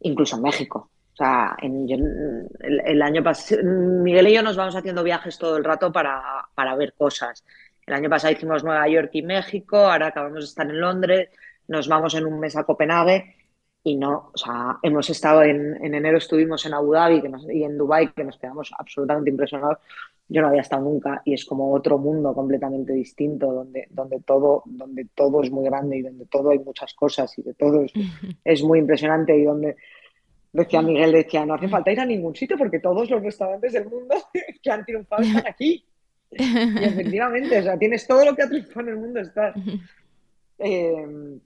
[0.00, 0.90] incluso en México.
[1.12, 5.92] O sea, el, año pasado, Miguel y yo nos vamos haciendo viajes todo el rato
[5.92, 6.20] para,
[6.54, 7.44] para ver cosas.
[7.86, 11.28] El año pasado hicimos Nueva York y México, ahora acabamos de estar en Londres,
[11.68, 13.36] nos vamos en un mes a Copenhague
[13.84, 17.22] y no, o sea, hemos estado en, enero estuvimos en Abu Dhabi
[17.52, 19.78] y en Dubai que nos quedamos absolutamente impresionados.
[20.28, 24.64] Yo no había estado nunca y es como otro mundo completamente distinto donde, donde, todo,
[24.66, 27.84] donde todo es muy grande y donde todo hay muchas cosas y de todo
[28.44, 29.76] es, muy impresionante y donde
[30.52, 33.88] decía Miguel, decía, no hace falta ir a ningún sitio porque todos los restaurantes del
[33.88, 34.16] mundo
[34.62, 35.86] que han triunfado están aquí.
[36.30, 39.54] Y efectivamente, o sea, tienes todo lo que ha en el mundo, estás.
[40.58, 41.38] Eh,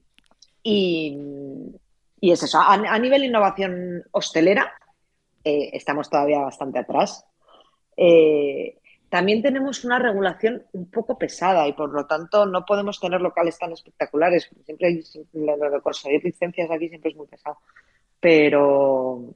[0.63, 1.19] y,
[2.21, 2.61] es eso.
[2.61, 4.73] A, nivel innovación hostelera,
[5.45, 7.25] eh, estamos todavía bastante atrás.
[7.97, 13.21] Eh, también tenemos una regulación un poco pesada y por lo tanto no podemos tener
[13.21, 14.49] locales tan espectaculares.
[14.65, 17.59] Siempre hay, conseguir licencias aquí siempre es muy pesado.
[18.21, 19.35] Pero,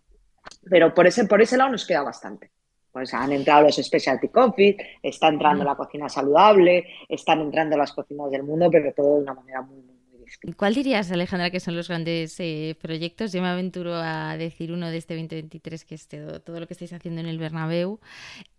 [0.71, 2.51] pero por, ese, por ese lado nos queda bastante.
[2.95, 8.31] Pues han entrado los specialty coffee, está entrando la cocina saludable, están entrando las cocinas
[8.31, 10.57] del mundo, pero todo de una manera muy, muy, distinta.
[10.57, 13.33] ¿Cuál dirías, Alejandra, que son los grandes eh, proyectos?
[13.33, 16.93] Yo me aventuro a decir uno de este 2023, que es todo, lo que estáis
[16.93, 17.99] haciendo en el Bernabéu.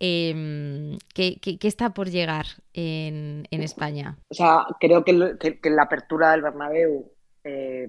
[0.01, 4.17] Eh, ¿qué, está por llegar en, España?
[4.27, 7.09] O sea, creo que, la apertura del Bernabéu
[7.45, 7.87] eh,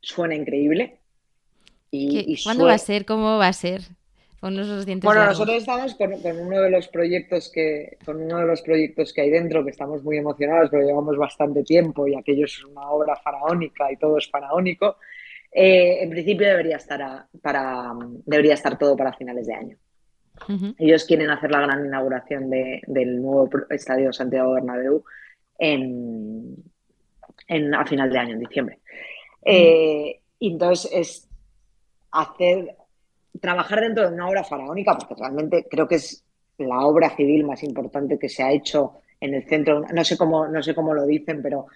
[0.00, 1.02] suena increíble.
[1.90, 3.04] Y, ¿Cuándo va a ser?
[3.04, 3.97] ¿Cómo va a ser?
[4.40, 9.22] Bueno, nosotros estamos con, uno de los proyectos que con uno de los proyectos que
[9.22, 13.16] hay dentro, que estamos muy emocionados, pero llevamos bastante tiempo y aquello es una obra
[13.16, 14.96] faraónica y todo es faraónico.
[15.50, 17.92] Eh, en principio debería estar para
[18.26, 19.76] debería estar todo para finales de año.
[20.78, 25.02] Ellos quieren hacer la gran inauguración del nuevo estadio Santiago Bernabéu
[25.58, 26.62] en,
[27.74, 28.78] a final de año, en diciembre.
[29.44, 31.28] Eh, y entonces es
[32.12, 32.76] hacer
[33.40, 36.24] trabajar dentro de una obra faraónica, porque realmente creo que es
[36.58, 40.46] la obra civil más importante que se ha hecho en el centro, no sé cómo,
[40.46, 41.66] no sé cómo lo dicen, pero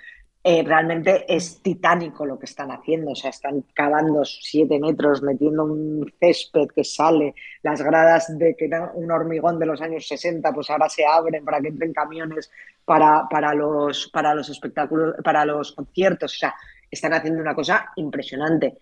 [0.44, 3.12] eh, realmente es titánico lo que están haciendo.
[3.12, 8.64] O sea, están cavando siete metros, metiendo un césped que sale, las gradas de que
[8.64, 12.50] era un hormigón de los años 60, pues ahora se abren para que entren camiones
[12.84, 16.34] para, para, los, para los espectáculos, para los conciertos.
[16.34, 16.54] O sea,
[16.90, 18.78] están haciendo una cosa impresionante.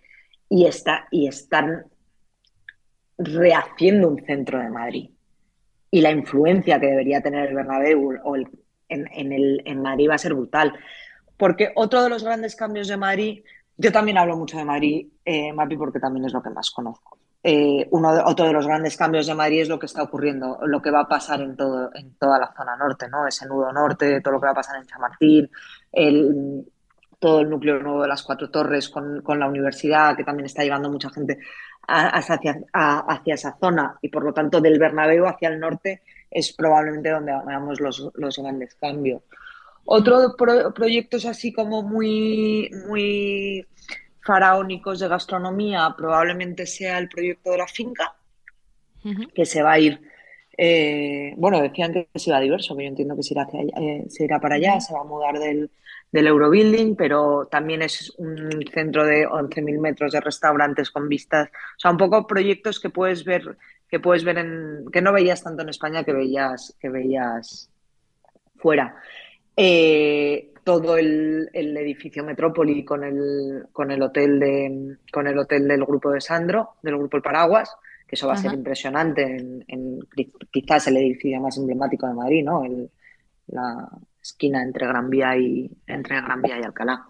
[0.48, 1.84] Y, está, y están
[3.20, 5.10] rehaciendo un centro de Madrid.
[5.90, 8.48] Y la influencia que debería tener el Bernabéu o el,
[8.88, 10.72] en, el, en Madrid va a ser brutal.
[11.36, 13.42] Porque otro de los grandes cambios de Madrid,
[13.76, 17.18] yo también hablo mucho de Madrid, eh, Mapi, porque también es lo que más conozco.
[17.42, 20.82] Eh, uno otro de los grandes cambios de Madrid es lo que está ocurriendo, lo
[20.82, 23.26] que va a pasar en, todo, en toda la zona norte, ¿no?
[23.26, 25.50] Ese nudo norte, todo lo que va a pasar en Chamartín,
[25.92, 26.66] el,
[27.20, 30.64] todo el núcleo nuevo de las cuatro torres con, con, la universidad, que también está
[30.64, 31.38] llevando mucha gente
[31.86, 33.98] hacia, hacia, esa zona.
[34.00, 38.38] Y por lo tanto del Bernabéu hacia el norte es probablemente donde veamos los, los
[38.38, 39.22] grandes cambios.
[39.84, 43.66] Otro pro, proyectos así como muy, muy
[44.22, 48.14] faraónicos de gastronomía probablemente sea el proyecto de la finca,
[49.34, 50.00] que se va a ir,
[50.56, 54.24] eh, bueno, decían que se iba diverso, que yo entiendo que se irá, eh, se
[54.24, 55.70] irá para allá, se va a mudar del,
[56.12, 61.48] del Eurobuilding, pero también es un centro de 11.000 metros de restaurantes con vistas.
[61.48, 63.56] O sea, un poco proyectos que puedes ver,
[63.88, 67.70] que puedes ver en, que no veías tanto en España que veías, que veías
[68.56, 68.96] fuera.
[69.56, 75.84] Eh, todo el, edificio Metrópoli con el, con el hotel de con el hotel del
[75.84, 77.74] grupo de Sandro, del grupo El Paraguas,
[78.06, 80.00] que eso va a ser impresionante en,
[80.50, 82.62] quizás el edificio más emblemático de Madrid, ¿no?
[83.48, 83.88] la
[84.22, 87.06] esquina entre Gran Vía y entre Gran Vía y Alcalá.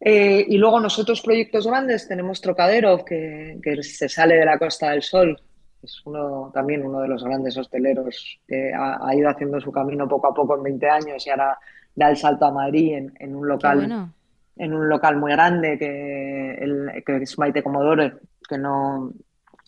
[0.00, 4.90] Eh, y luego nosotros proyectos grandes tenemos Trocadero, que, que, se sale de la Costa
[4.90, 5.40] del Sol.
[5.82, 10.28] Es uno, también uno de los grandes hosteleros que ha, ido haciendo su camino poco
[10.28, 11.58] a poco en 20 años y ahora
[11.94, 14.10] da el salto a Madrid en, un local
[14.58, 18.14] en un local muy grande que, el, que es Maite Comodore,
[18.48, 19.12] que no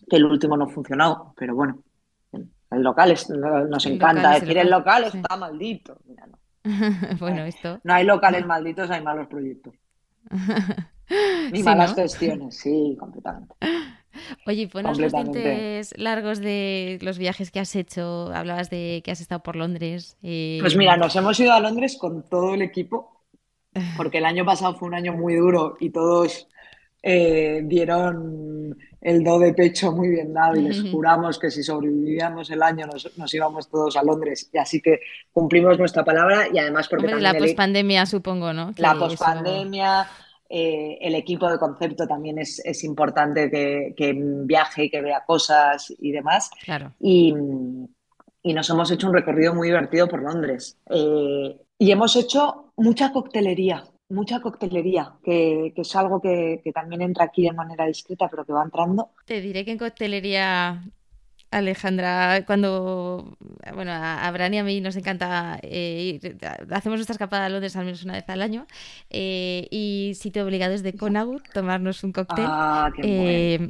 [0.09, 1.83] que el último no funcionó, pero bueno,
[2.71, 5.97] el local es, nos encanta decir el local, está maldito.
[7.19, 7.79] bueno, esto.
[7.83, 9.73] No hay locales malditos, hay malos proyectos.
[11.51, 13.55] Ni malas gestiones, sí, completamente.
[14.45, 18.31] Oye, ponos los dientes largos de los viajes que has hecho.
[18.33, 20.17] Hablabas de que has estado por Londres.
[20.21, 23.23] Eh, pues mira, nos hemos ido a Londres con todo el equipo,
[23.97, 26.47] porque el año pasado fue un año muy duro y todos
[27.01, 32.49] eh, dieron el do de pecho muy bien dado y les juramos que si sobrevivíamos
[32.49, 34.99] el año nos, íbamos todos a Londres y así que
[35.31, 38.73] cumplimos nuestra palabra y además porque la pospandemia supongo, ¿no?
[38.77, 40.07] la pospandemia,
[40.49, 45.93] eh, el equipo de concepto también es, importante que, que, viaje y que vea cosas
[45.99, 46.49] y demás.
[46.63, 46.93] Claro.
[46.99, 47.33] Y,
[48.43, 50.75] nos hemos hecho un recorrido muy divertido por Londres.
[50.89, 57.43] Eh, y hemos hecho mucha coctelería mucha coctelería, que, es algo que, también entra aquí
[57.43, 59.11] de manera discreta, pero que va entrando.
[59.25, 60.83] Te diré que en coctelería,
[61.51, 63.37] Alejandra, cuando,
[63.73, 66.37] bueno, a Bran y a mí nos encanta eh, ir,
[66.71, 68.65] hacemos nuestra escapada a Londres al menos una vez al año,
[69.11, 72.45] eh, y sitio obligado es de Conagut, tomarnos un cóctel.
[72.47, 73.69] Ah, eh,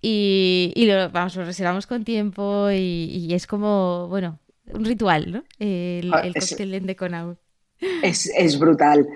[0.00, 4.38] y, lo, vamos, lo reservamos con tiempo y, es como, bueno,
[4.72, 5.44] un ritual, ¿no?
[5.58, 7.38] El, ah, cóctel de Conagut.
[8.02, 9.06] Es, es brutal.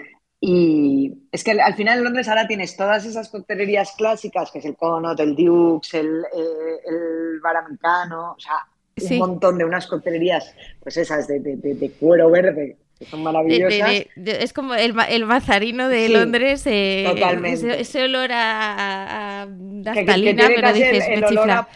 [0.42, 4.64] Y es que al final en Londres ahora tienes todas esas coctelerías clásicas, que es
[4.64, 8.66] el Connaught, el Dukes, el, eh, el bar americano, o sea,
[9.10, 14.06] un montón de unas coctelerías, pues esas de, de, cuero verde, que son maravillosas.
[14.16, 16.62] es como el, el mazarino de Londres.
[16.66, 17.80] Eh, totalmente.
[17.80, 21.68] Ese, olor a, a naftalina, pero dices, el, olor a,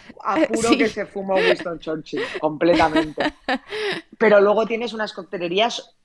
[0.52, 3.34] puro que se fumó Winston Churchill, completamente.
[4.18, 5.96] pero luego tienes unas coctelerías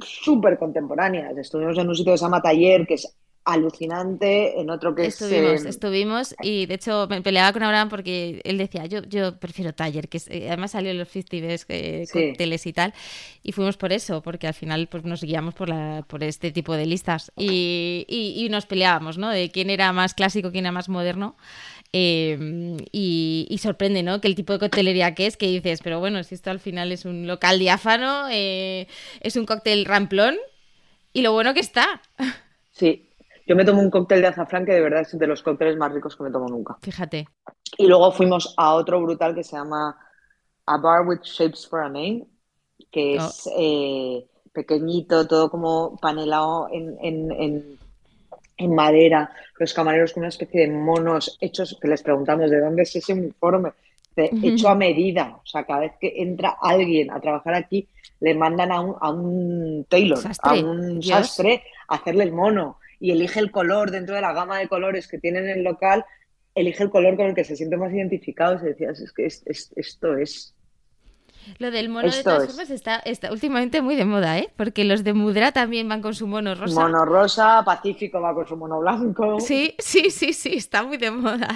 [0.00, 1.36] súper contemporáneas.
[1.36, 5.66] Estuvimos en un sitio que se llama Taller, que es alucinante, en otro que estuvimos,
[5.66, 10.08] Estuvimos y de hecho me peleaba con Abraham porque él decía, yo, yo prefiero Taller,
[10.08, 12.06] que eh, además salió en los 50 eh,
[12.64, 12.94] y tal,
[13.42, 16.74] y fuimos por eso, porque al final pues nos guiamos por, la, por este tipo
[16.74, 19.28] de listas y, y, y nos peleábamos, ¿no?
[19.28, 21.36] De quién era más clásico, quién era más moderno.
[21.96, 24.20] Em, y, sorprende, ¿no?
[24.20, 26.90] Que el tipo de coctelería que es, que dices, pero bueno, si esto al final
[26.90, 28.88] es un local diáfano, eh,
[29.20, 30.34] es un cóctel ramplón,
[31.12, 32.02] y lo bueno que está.
[32.72, 33.08] Sí,
[33.46, 35.92] yo me tomo un cóctel de azafrán que de verdad es de los cócteles más
[35.92, 36.76] ricos que me tomo nunca.
[36.82, 37.28] Fíjate.
[37.78, 39.96] Y luego fuimos a otro brutal que se llama
[40.66, 42.26] A Bar with Shapes for a Name,
[42.90, 43.56] que es oh.
[43.56, 47.78] eh, pequeñito, todo como panelado en en
[48.58, 52.96] madera, los camareros con una especie de monos hechos, que les preguntamos de dónde es
[52.96, 53.72] ese uniforme,
[54.16, 55.40] hecho a medida.
[55.42, 57.88] O sea, cada vez que entra alguien a trabajar aquí,
[58.20, 63.10] le mandan a un, a un tailor, a un sastre, a hacerle el mono y
[63.10, 66.04] elige el color dentro de la gama de colores que tiene en el local,
[66.54, 68.54] elige el color con el que se siente más identificado.
[68.54, 70.54] Y decías, es que esto es
[71.58, 74.50] lo del mono de todas formas está, está, últimamente muy de moda, ¿eh?
[74.56, 76.80] Porque los de Mudra también van con su mono rosa.
[76.80, 79.40] Mono rosa, Pacífico va con su mono blanco.
[79.40, 81.48] Sí, sí, sí, sí, está muy de moda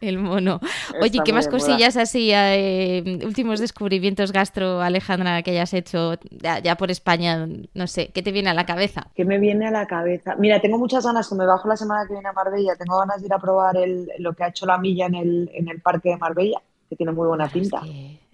[0.00, 0.60] el, mono.
[1.00, 6.90] Oye, ¿qué más cosillas así, eh, últimos descubrimientos gastro, Alejandra, que hayas hecho ya, por
[6.90, 7.46] España?
[7.74, 9.08] No sé, ¿qué te viene a la cabeza?
[9.14, 10.34] ¿Qué me viene a la cabeza?
[10.36, 13.20] Mira, tengo muchas ganas, que me bajo la semana que viene a Marbella, tengo ganas
[13.20, 15.80] de ir a probar el, lo que ha hecho la milla en el, en el
[15.80, 17.82] parque de Marbella que tiene muy buena pinta.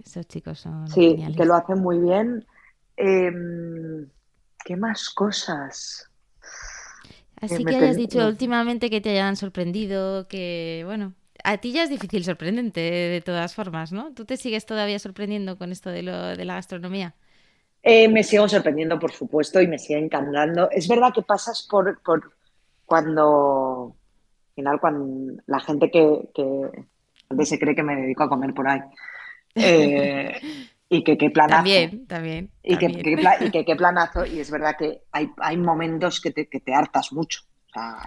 [0.02, 0.88] esos chicos son.
[0.88, 2.46] Sí, que lo hacen muy bien.
[2.96, 4.08] Em,
[4.64, 6.10] ¿Qué más cosas?
[7.40, 11.90] Así que hayas dicho últimamente que te hayan sorprendido, que bueno, a ti ya es
[11.90, 14.14] difícil sorprendente de, todas formas, ¿no?
[14.14, 17.14] ¿Tú te sigues todavía sorprendiendo con esto de, lo, de la gastronomía?
[17.82, 20.70] Eh, me sigo sorprendiendo, por supuesto, y me sigue encantando.
[20.70, 22.32] Es verdad que pasas por, por
[22.86, 23.94] cuando,
[24.48, 26.70] al final, cuando la gente que,
[27.44, 28.80] se cree que me dedico a comer por ahí.
[29.56, 30.40] Eh,
[30.88, 31.58] y que qué planazo.
[31.58, 32.50] También, también.
[32.60, 32.88] Y, Que,
[33.64, 34.26] qué planazo.
[34.26, 37.42] Y es verdad que hay, hay momentos que te, que te hartas mucho.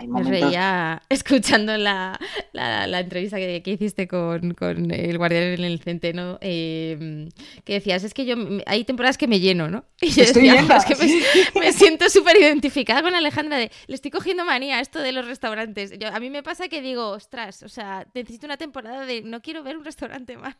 [0.08, 2.17] Me reía escuchando la,
[2.53, 4.56] la, entrevista que, hiciste con,
[4.91, 7.30] el guardián en el centeno, em,
[7.65, 9.84] que decías, es que yo hay temporadas que me lleno, ¿no?
[10.01, 14.45] Y yo estoy decía, que me, siento súper identificada con Alejandra de, le estoy cogiendo
[14.45, 15.91] manía a esto de los restaurantes.
[15.99, 19.41] Yo, a mí me pasa que digo, ostras, o sea, necesito una temporada de no
[19.41, 20.56] quiero ver un restaurante más.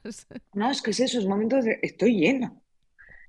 [0.54, 2.54] No, es que es esos momentos de estoy llena.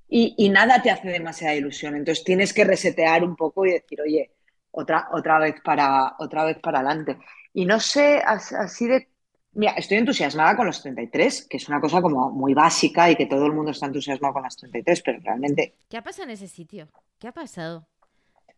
[0.09, 1.95] Y, y nada te hace demasiada ilusión.
[1.95, 4.33] Entonces tienes que resetear un poco y decir, oye,
[4.81, 7.19] otra, otra, vez para, otra vez para adelante.
[7.53, 9.09] Y no sé, así de...
[9.53, 13.27] Mira, estoy entusiasmada con los 33, que es una cosa como muy básica y que
[13.27, 15.75] todo el mundo está entusiasmado con las 33, pero realmente...
[15.89, 16.89] ¿Qué ha pasado en ese sitio?
[17.19, 17.89] ¿Qué ha pasado?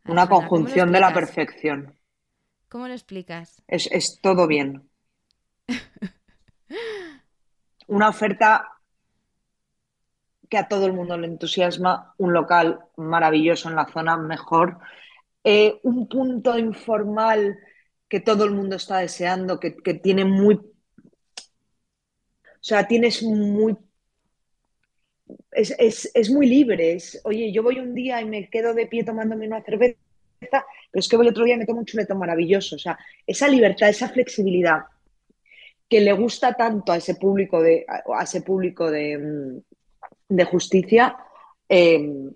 [0.06, 1.98] Una conjunción de la perfección.
[2.68, 3.62] ¿Cómo lo explicas?
[3.66, 4.90] Es, es todo bien.
[7.86, 8.72] una oferta
[10.50, 14.80] que a todo el mundo le entusiasma, un local maravilloso en la zona mejor
[15.44, 17.58] eh, un punto informal
[18.08, 19.70] que todo el mundo está deseando, que,
[20.02, 20.56] tiene muy...
[20.56, 20.68] O
[22.60, 23.76] sea, tienes muy...
[25.52, 26.98] Es, muy libre.
[27.24, 29.96] oye, yo voy un día y me quedo de pie tomándome una cerveza,
[30.40, 32.76] pero es que voy otro día y me tomo un chuleto maravilloso.
[32.76, 34.80] O sea, esa libertad, esa flexibilidad
[35.88, 39.62] que le gusta tanto a ese público de, a ese público de,
[40.28, 41.16] de justicia,
[41.68, 42.30] eh,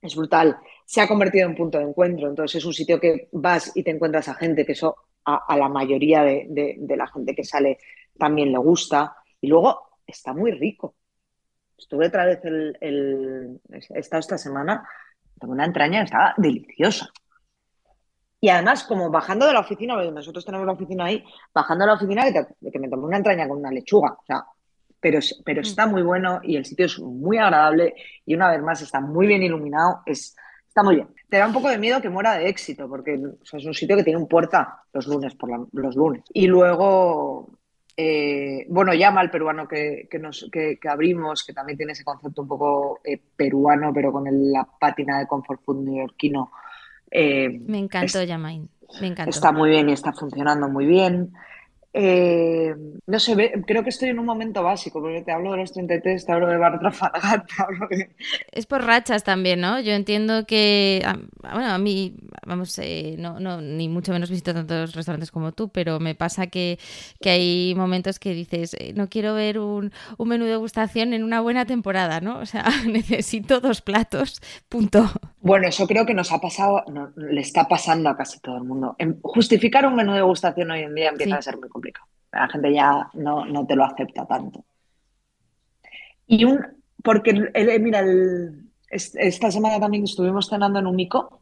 [0.00, 0.58] es brutal
[0.92, 2.28] se ha convertido en punto de encuentro.
[2.28, 5.70] Entonces es un sitio que vas y te encuentras a gente, que eso a, la
[5.70, 7.78] mayoría de, la gente que sale
[8.18, 9.16] también le gusta.
[9.40, 10.94] Y luego está muy rico.
[11.78, 14.86] Estuve otra vez el, he estado esta semana,
[15.40, 17.08] tengo una entraña que estaba deliciosa.
[18.38, 21.24] Y además, como bajando de la oficina, nosotros tenemos la oficina ahí,
[21.54, 24.12] bajando de la oficina que, me tomé una entraña con una lechuga.
[24.12, 24.44] O sea,
[25.00, 25.64] pero, pero mm.
[25.64, 27.94] está muy bueno y el sitio es muy agradable
[28.26, 30.02] y una vez más está muy bien iluminado.
[30.04, 30.36] Es,
[30.72, 31.08] Está muy bien.
[31.28, 34.04] Te da un poco de miedo que muera de éxito, porque es un sitio que
[34.04, 36.22] tiene un puerta los lunes por los lunes.
[36.32, 37.50] Y luego,
[37.94, 42.48] eh, bueno, llama al peruano que, nos, que, abrimos, que también tiene ese concepto un
[42.48, 46.50] poco eh, peruano, pero con la pátina de comfort food neoyorquino.
[47.10, 48.66] Eh, Me encantó Yamain.
[48.98, 49.28] Me encantó.
[49.28, 51.34] Está muy bien y está funcionando muy bien.
[51.94, 52.74] Eh,
[53.06, 56.24] no sé, creo que estoy en un momento básico, porque te hablo de los 33,
[56.24, 56.90] te hablo de Bartra
[57.46, 58.16] te hablo de...
[58.50, 59.78] Es por rachas también, ¿no?
[59.80, 61.02] Yo entiendo que,
[61.42, 65.68] bueno, a mí, vamos, eh, no, no, ni mucho menos visito tantos restaurantes como tú,
[65.68, 66.78] pero me pasa que,
[67.20, 71.22] que hay momentos que dices, eh, no quiero ver un, un menú de degustación en
[71.24, 72.38] una buena temporada, ¿no?
[72.38, 75.10] O sea, necesito dos platos, punto.
[75.42, 76.84] Bueno, eso creo que nos ha pasado,
[77.16, 78.96] le está pasando a casi todo el mundo.
[79.22, 82.06] Justificar un menú de degustación hoy en día empieza a ser muy complicado.
[82.30, 84.64] La gente ya no, te lo acepta tanto.
[86.28, 86.64] Y un,
[87.02, 87.32] porque,
[87.80, 88.04] mira,
[88.88, 91.40] esta semana también estuvimos cenando en un mico,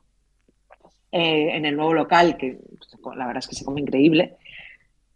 [1.12, 2.58] eh, en el nuevo local, que
[3.04, 4.38] la verdad es que se come increíble.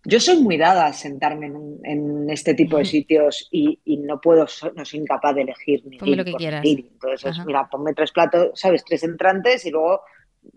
[0.07, 4.85] Yo soy muy dada a sentarme en, este tipo de sitios y, no puedo, no
[4.85, 6.65] soy incapaz de elegir ni Ponme lo que quieras.
[6.65, 8.85] Entonces, mira, ponme tres platos, ¿sabes?
[8.85, 10.03] Tres entrantes y luego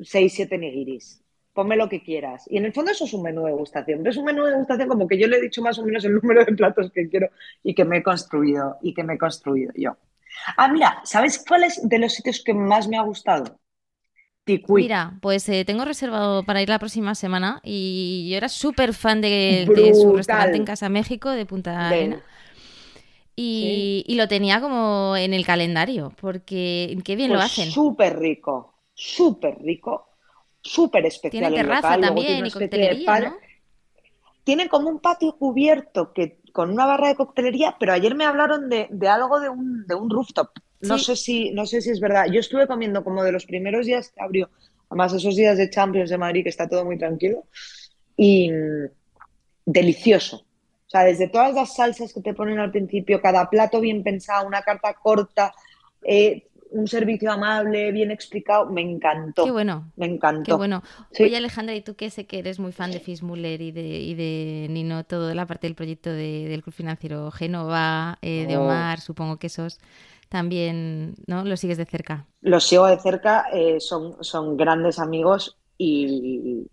[0.01, 1.23] seis, siete nigiris
[1.57, 2.45] ponme lo que quieras.
[2.51, 3.97] Y en el fondo eso es un menú de degustación.
[3.97, 6.05] Pero es un menú de degustación como que yo le he dicho más o menos
[6.05, 7.29] el número de platos que quiero
[7.63, 9.97] y que me he construido y que me he construido yo.
[10.55, 13.59] Ah, mira, ¿sabes cuál es de los sitios que más me ha gustado?
[14.47, 14.81] Ticuí.
[14.81, 19.21] Mira, pues eh, tengo reservado para ir la próxima semana y yo era súper fan
[19.21, 22.23] de, su restaurante en Casa México de Punta Arena.
[23.35, 27.69] Y, y, lo tenía como en el calendario, porque qué bien lo pues hacen.
[27.69, 30.07] Súper rico, súper rico
[30.67, 31.51] súper especial.
[31.51, 33.37] Tiene terraza también y coctelería, ¿no?
[34.43, 38.69] Tiene como un patio cubierto que con una barra de coctelería, pero ayer me hablaron
[38.69, 40.49] de, algo de un, de un rooftop.
[40.81, 42.25] No, sé si, no sé si es verdad.
[42.31, 44.49] Yo estuve comiendo como de los primeros días que abrió,
[44.89, 47.45] además esos días de Champions de Madrid que está todo muy tranquilo,
[48.15, 48.89] y mm,
[49.65, 50.37] delicioso.
[50.87, 54.47] O sea, desde todas las salsas que te ponen al principio, cada plato bien pensado,
[54.47, 55.53] una carta corta,
[56.01, 59.43] eh, un servicio amable, bien explicado, me encantó.
[59.43, 59.91] Qué bueno.
[59.95, 60.43] Me encantó.
[60.43, 60.83] Qué bueno.
[61.19, 64.15] Oye, Alejandra, y tú que sé que eres muy fan de Fismuller y de, y
[64.15, 68.63] de Nino, todo la parte del proyecto del Club Financiero Génova, eh, de oh.
[68.63, 69.79] Omar, supongo que esos
[70.29, 71.43] también, ¿no?
[71.45, 72.27] ¿Lo sigues de cerca?
[72.41, 76.67] Los sigo de cerca, eh, son, son grandes amigos y,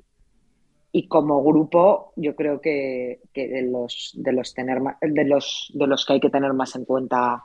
[0.92, 5.87] y como grupo yo creo que, que de los de los tener de los de
[5.87, 7.42] los que hay que tener más en cuenta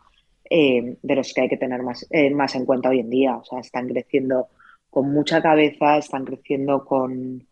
[0.49, 3.37] eh, de los que hay que tener más, eh, más en cuenta hoy en día.
[3.37, 4.47] O sea, están creciendo
[4.89, 7.47] con mucha cabeza, están creciendo con,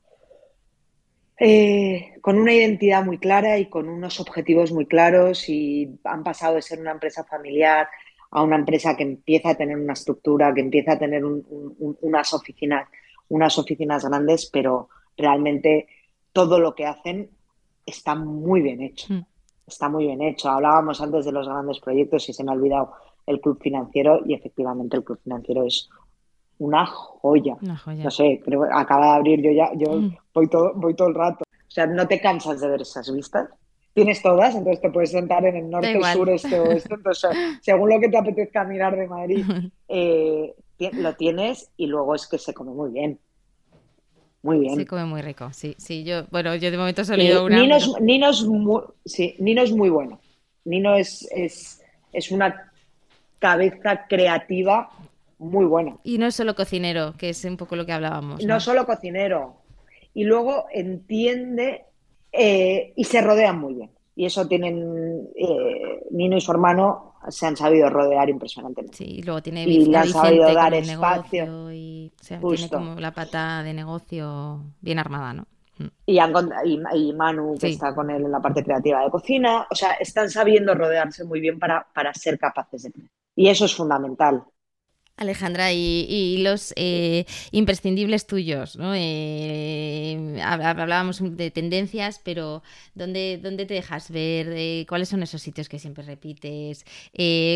[1.40, 6.56] eh, con una identidad muy clara y con unos objetivos muy claros y han pasado
[6.56, 7.88] de ser una empresa familiar
[8.32, 12.88] a una empresa que empieza a tener una estructura, que empieza a tener unas oficinas,
[13.30, 15.88] unas oficinas grandes, pero, realmente
[16.32, 17.32] todo lo que hacen
[17.86, 19.14] está muy bien hecho.
[19.14, 19.26] Mm.
[19.66, 20.50] Está muy bien hecho.
[20.50, 22.94] Hablábamos antes de los grandes proyectos y se me ha olvidado
[23.26, 25.90] el club financiero y efectivamente el club financiero es
[26.60, 27.58] una joya.
[27.62, 30.18] No sé, creo acaba de abrir yo ya, yo mm.
[30.34, 31.44] voy todo, voy todo el rato.
[31.44, 33.50] O sea, no te cansas de ver esas vistas.
[33.98, 36.94] Tienes todas, entonces te puedes sentar en el norte, sur, este o este.
[36.94, 37.32] Entonces,
[37.64, 39.44] según lo que te apetezca mirar de Madrid,
[39.88, 40.54] eh,
[40.94, 43.18] lo tienes y luego es que se come muy bien.
[44.44, 44.76] Muy bien.
[44.76, 46.04] Se come muy rico, sí, sí.
[46.04, 47.60] Yo, bueno, yo de momento he salido una.
[47.60, 50.20] Nino es, Nino es muy, sí, Nino es muy bueno.
[50.64, 51.82] Nino es, es,
[52.14, 52.72] es una
[53.40, 54.92] cabeza creativa
[55.40, 55.98] muy buena.
[56.04, 58.46] Y no es solo cocinero, que es un poco lo que hablábamos.
[58.46, 59.56] No, solo cocinero.
[60.14, 61.87] Y luego entiende
[62.32, 63.92] eh, y se rodean muy bien.
[64.16, 68.98] Y eso tienen eh, Nino y su hermano se han sabido rodear impresionantemente.
[68.98, 71.72] Sí, y luego tiene y le han sabido dar espacio.
[71.72, 75.46] Y, tiene como la pata de negocio bien armada, ¿no?
[75.78, 75.88] Mm.
[76.06, 76.20] Y,
[76.96, 79.68] y, Manu, que está con él en la parte creativa de cocina.
[79.70, 82.92] O sea, están sabiendo rodearse muy bien para, para ser capaces de
[83.36, 84.44] Y eso es fundamental.
[85.18, 88.94] Alejandra, y, los eh, imprescindibles tuyos, ¿no?
[88.96, 92.62] Eh, hablábamos de tendencias, pero
[92.94, 94.48] ¿dónde, dónde te dejas ver?
[94.56, 96.86] Eh, ¿Cuáles son esos sitios que siempre repites?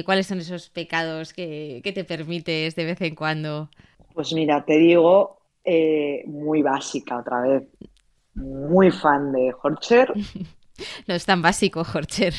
[0.05, 3.70] ¿Cuáles son esos pecados que, te permites de vez en cuando?
[4.16, 5.38] Pues mira, te digo,
[6.26, 7.64] muy básica otra vez.
[8.34, 10.12] Muy fan de Horcher.
[11.07, 12.34] no es tan básico, Horcher.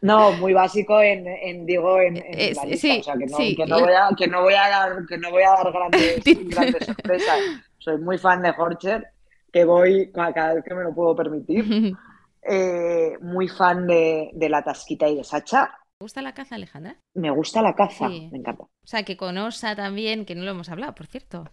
[0.00, 2.88] No, muy básico en, digo, en, la lista.
[2.98, 5.30] o sea, que no, que, no voy a, que, no voy a, dar, que no
[5.30, 7.38] voy a dar grandes, grandes sorpresas.
[7.78, 9.08] Soy muy fan de Horcher,
[9.52, 11.94] que voy cada vez que me lo puedo permitir.
[12.44, 15.78] Eh, muy fan de, de, La Tasquita y de Sacha.
[15.98, 16.96] ¿Te gusta la caza, Alejandra?
[17.14, 18.64] Me gusta la caza, me encanta.
[18.64, 21.44] O sea, que con Osa también, que no lo hemos hablado, por cierto.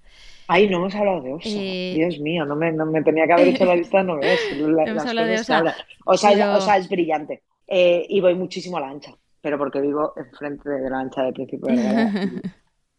[0.47, 1.49] Ay, no hemos hablado de Osa.
[1.51, 4.39] Eh, Dios mío, no me, no me, tenía que haber hecho la lista, no ves.
[4.57, 5.75] no hemos hablado de Osa.
[6.05, 7.43] Osa es brillante.
[7.72, 9.11] Eh, y voy muchísimo a la ancha,
[9.41, 12.41] pero porque vivo enfrente de la ancha del Príncipe de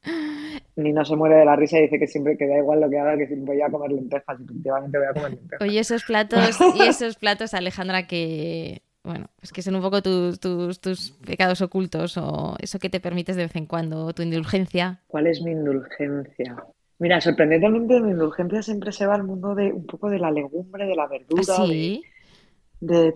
[0.76, 2.88] Ni no se muere de la risa y dice que siempre que da igual lo
[2.88, 4.40] que haga, que voy a comer lentejas.
[4.40, 5.60] Efectivamente voy a comer lentejas.
[5.60, 10.38] Oye, esos platos, y esos platos, Alejandra, que bueno, pues que son un poco tus,
[10.38, 15.00] tus, tus, pecados ocultos o eso que te permites de vez en cuando, tu indulgencia.
[15.08, 16.64] ¿Cuál es mi indulgencia?
[16.98, 20.86] Mira, sorprendentemente mi indulgencia siempre se va al mundo de un poco de la legumbre,
[20.86, 21.42] de la verdura.
[21.48, 22.02] ¿Ah, sí?
[22.02, 22.10] de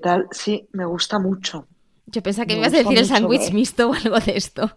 [0.03, 1.67] tal, sí, me gusta mucho.
[2.07, 4.71] Yo pensaba que me, ibas a decir el sándwich mixto o algo de esto.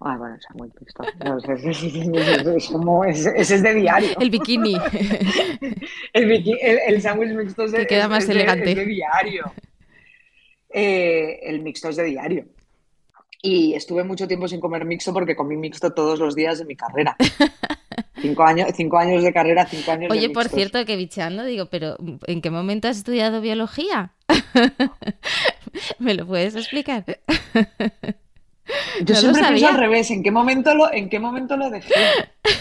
[0.00, 1.04] Ah, bueno, el sándwich mixto.
[1.24, 4.10] No, es, como, ese es de diario.
[4.20, 4.76] El bikini.
[6.12, 8.74] el, sándwich mixto es de, queda más elegante.
[8.74, 9.52] de diario.
[10.70, 12.46] Eh, el mixto es de diario.
[13.40, 16.76] Y estuve mucho tiempo sin comer mixto porque comí mixto todos los días de mi
[16.76, 17.16] carrera.
[18.20, 21.96] Cinco años, cinco años de carrera, cinco años Oye, por cierto, que bicheando, digo, pero
[22.26, 24.12] ¿en qué momento has estudiado biología?
[25.98, 27.04] ¿Me lo puedes explicar?
[29.02, 31.94] Yo siempre pienso al revés, ¿en qué momento lo, en qué momento lo dejé?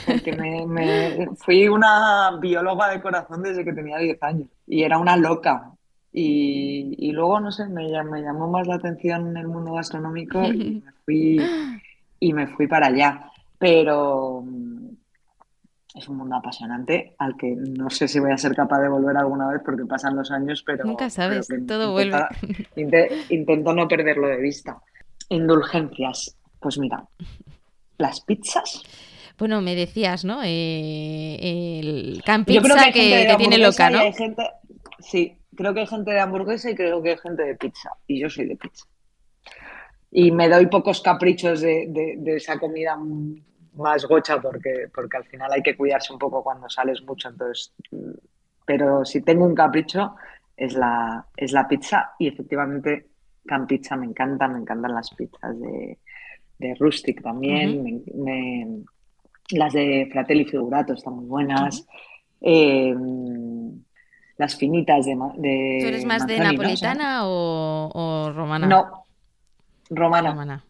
[0.06, 5.18] Porque me, fui una bióloga de corazón desde que tenía 10 años y era una
[5.18, 5.72] loca.
[6.20, 10.92] Y, luego, no sé, me, me, llamó más la atención el mundo gastronómico y me
[11.06, 11.42] fui,
[12.20, 13.30] y me fui para allá.
[13.60, 14.44] Pero,
[15.98, 19.18] es un mundo apasionante al que no sé si voy a ser capaz de volver
[19.18, 20.86] alguna vez porque pasan los años, pero...
[20.86, 22.20] Nunca sabes, todo vuelve.
[23.30, 24.78] intento no perderlo de vista.
[25.30, 26.38] Indulgencias.
[26.60, 27.04] Pues mira,
[27.98, 28.84] las pizzas.
[29.38, 30.42] Bueno, me decías, ¿no?
[30.44, 34.00] Eh, el can pizza que, tiene loca, ¿no?
[35.00, 37.92] sí, creo que hay gente de hamburguesa y creo que hay gente de pizza.
[38.08, 38.86] Y yo soy de pizza.
[40.10, 42.98] Y me doy pocos caprichos de, de esa comida
[43.78, 47.30] más gocha porque, porque al final hay que cuidarse un poco cuando sales mucho.
[47.30, 47.74] Entonces,
[48.66, 50.16] pero si tengo un capricho
[50.56, 53.08] es la, es la pizza y efectivamente
[53.46, 56.00] Can Pizza me encanta, me encantan las pizzas de,
[56.60, 58.04] de Rustic también,
[59.52, 61.88] las de Fratelli Figurato están muy buenas.
[62.42, 63.82] Em,
[64.38, 68.68] las finitas de, de ¿Tú eres más de napolitana o, o, romana?
[68.68, 69.04] No,
[69.90, 70.30] romana.
[70.32, 70.64] romana.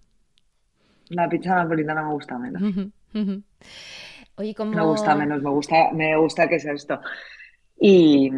[1.10, 2.62] La pizza napolitana me gusta menos.
[4.36, 4.72] Oye, ¿cómo...
[4.72, 7.00] Me gusta menos, me gusta, me gusta que sea esto.
[7.80, 8.30] Y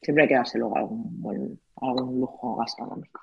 [0.00, 3.20] siempre hay que darse luego algún, algún lujo gastronómico.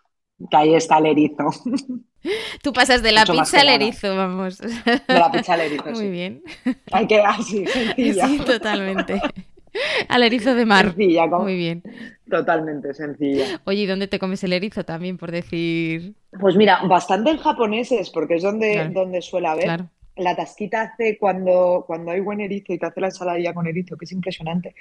[0.50, 1.50] Que ahí está el erizo.
[2.64, 4.58] Tú pasas de la pizza al erizo, vamos.
[4.58, 6.44] De la pizza al erizo, Muy bien.
[6.92, 8.28] Hay que así, sencilla.
[8.28, 9.22] Sí, totalmente.
[10.08, 10.94] Al erizo de mar.
[10.94, 11.84] Sencilla, Muy bien.
[12.30, 13.62] Totalmente sencilla.
[13.66, 16.14] Oye, ¿y dónde te comes el erizo también, por decir?
[16.40, 19.86] Pues mira, bastante en japoneses, porque es donde, donde suele haber.
[20.16, 23.98] la tasquita hace cuando, cuando hay buen erizo y te hace la ensaladilla con erizo,
[23.98, 24.76] que es impresionante.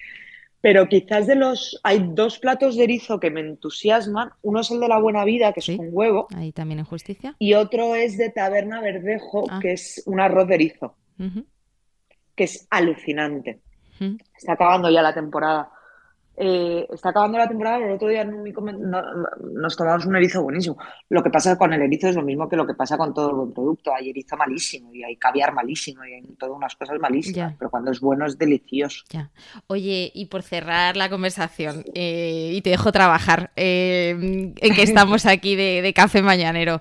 [0.60, 1.80] Pero quizás de los.
[1.84, 4.30] Hay dos platos de erizo que me entusiasman.
[4.42, 6.26] Uno es el de la buena vida, que es un huevo.
[6.34, 7.36] Ahí también en justicia.
[7.38, 9.60] Y otro es de Taberna Verdejo, ah.
[9.62, 10.96] que es un arroz de erizo.
[12.34, 13.60] Que es alucinante.
[14.36, 15.70] Está acabando ya la temporada.
[16.40, 20.76] Eh, está acabando la temporada, pero el otro día nos tomamos un erizo buenísimo.
[21.08, 23.30] Lo que pasa con el erizo es lo mismo que lo que pasa con todo
[23.30, 23.92] el buen producto.
[23.92, 27.90] Hay erizo malísimo y hay caviar malísimo y hay todas unas cosas malísimas, pero cuando
[27.90, 29.04] es bueno es delicioso.
[29.08, 29.32] Ya.
[29.66, 35.26] Oye, y por cerrar la conversación, eh, y te dejo trabajar, eh, en que estamos
[35.26, 36.80] aquí de, de café mañanero,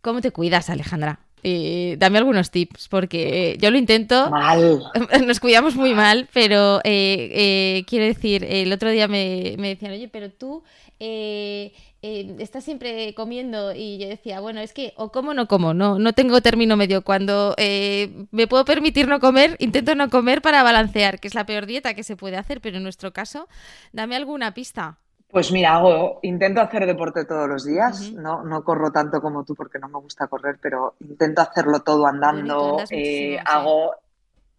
[0.00, 1.25] ¿cómo te cuidas, Alejandra?
[1.48, 4.30] Eh, dame algunos tips, porque yo lo intento.
[4.30, 4.82] Mal.
[5.26, 10.08] Nos cuidamos muy mal, pero eh, eh, quiero decir, el otro día me, decían, oye,
[10.08, 10.64] pero tú
[10.98, 16.12] estás siempre comiendo y yo decía, bueno, es que o como no como, no, no
[16.14, 17.02] tengo término medio.
[17.02, 21.66] Cuando me puedo permitir no comer, intento no comer para balancear, que es la peor
[21.66, 23.46] dieta que se puede hacer, pero en nuestro caso,
[23.92, 24.98] dame alguna pista.
[25.28, 28.12] Pues mira, hago, intento hacer deporte todos los días.
[28.12, 32.06] no, no corro tanto como tú porque no me gusta correr, pero intento hacerlo todo
[32.06, 32.78] andando.
[32.90, 33.92] Eh, hago,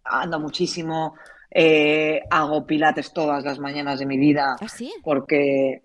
[0.03, 1.15] ando muchísimo.
[1.49, 4.57] Eh, hago pilates todas las mañanas de mi vida.
[4.59, 4.67] ¿Ah,
[5.03, 5.83] porque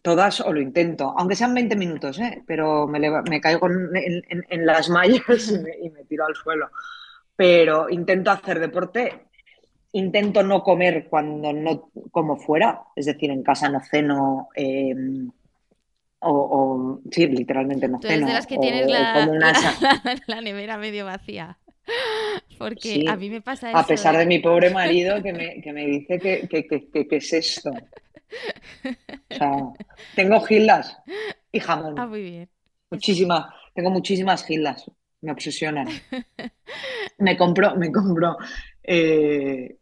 [0.00, 2.42] todas o lo intento, aunque sean 20 minutos, ¿eh?
[2.46, 2.98] pero me,
[3.28, 6.70] me caigo en, las mallas y me, y me tiro al suelo.
[7.34, 9.26] Pero intento hacer deporte
[9.92, 14.48] intento no comer cuando no como fuera, es decir, en casa no ceno.
[14.54, 15.30] Em,
[16.24, 18.26] o, sí, literalmente no ceno.
[18.26, 21.58] de las que tienes la, la, nevera medio vacía.
[22.58, 23.78] Porque a mí me pasa eso.
[23.78, 27.32] A pesar de mi pobre marido que me, que me dice que, que, que, es
[27.32, 27.70] esto.
[27.70, 29.50] O sea,
[30.14, 30.96] tengo gildas
[31.50, 31.98] y jamón.
[31.98, 32.48] Ah, muy bien.
[32.90, 34.90] Muchísimas, tengo muchísimas gildas.
[35.22, 35.88] Me obsesionan.
[37.18, 38.36] Me compro, me compro
[38.82, 39.76] eh,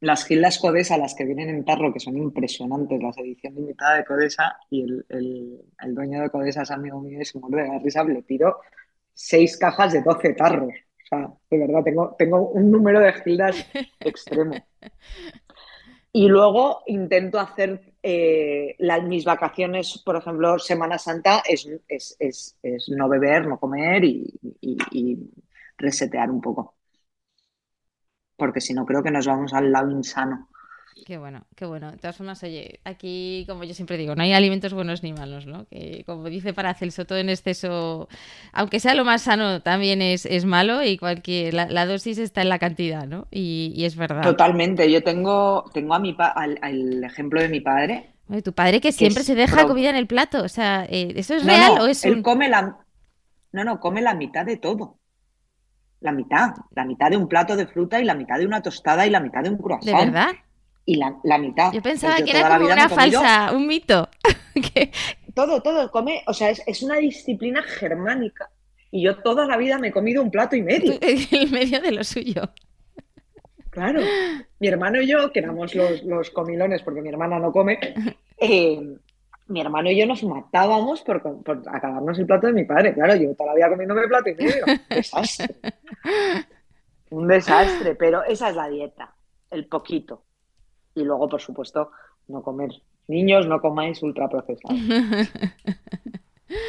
[0.00, 4.04] las Gildas Codesa, las que vienen en tarro, que son impresionantes, las ediciones limitadas de
[4.04, 7.78] Codesa, y el, el, dueño de Codesa es amigo mío y se muerde de la
[7.78, 8.60] risa, le pido
[9.12, 10.72] seis cajas de 12 tarros.
[10.72, 13.66] O sea, de verdad, tengo, tengo un número de Gildas
[14.00, 14.54] extremo.
[16.12, 22.88] Y luego intento hacer eh, mis vacaciones, por ejemplo, Semana Santa, es, es, es, es
[22.88, 24.32] no beber, no comer y,
[24.62, 25.30] y
[25.76, 26.79] resetear un poco
[28.40, 30.48] porque si no creo que nos vamos al lado insano.
[31.06, 31.90] Qué bueno, qué bueno.
[31.90, 35.46] De todas formas, oye, aquí, como yo siempre digo, no hay alimentos buenos ni malos,
[35.46, 35.66] ¿no?
[35.66, 38.08] Que como dice Paracelso, todo en exceso,
[38.52, 42.48] aunque sea lo más sano, también es, es malo y cualquier, la, dosis está en
[42.48, 43.26] la cantidad, ¿no?
[43.30, 44.22] Y, es verdad.
[44.22, 44.90] Totalmente.
[44.90, 48.14] Yo tengo, tengo a mi al, ejemplo de mi padre.
[48.42, 51.44] tu padre que siempre se deja comida en el plato, o sea, eh, ¿eso es
[51.44, 52.78] real o es él come la...
[53.52, 54.99] No, no, come la mitad de todo
[56.00, 59.06] la mitad, la mitad de un plato de fruta y la mitad de una tostada
[59.06, 59.98] y la mitad de un croissant.
[59.98, 60.30] ¿De verdad?
[60.86, 61.72] Y la, la mitad.
[61.72, 64.08] Yo pensaba pues que era como una falsa, un mito.
[65.34, 68.50] Todo, todo, come, o sea, es, es, una disciplina germánica.
[68.90, 70.98] Y yo toda la vida me he comido un plato y medio.
[71.00, 72.50] El medio de lo suyo.
[73.70, 74.00] Claro.
[74.58, 77.78] Mi hermano y yo, que éramos los, los comilones, porque mi hermana no come,
[78.38, 78.96] eh,
[79.50, 81.16] mi hermano y yo nos matábamos por,
[81.66, 82.94] acabarnos el plato de mi padre.
[82.94, 84.64] Claro, yo todavía comiéndome el plato y medio.
[84.64, 85.54] Un desastre.
[87.10, 89.14] Un desastre, pero esa es la dieta,
[89.50, 90.22] el poquito.
[90.94, 91.90] Y luego, por supuesto,
[92.28, 92.70] no comer.
[93.08, 94.72] Niños, no comáis ultraprocesado.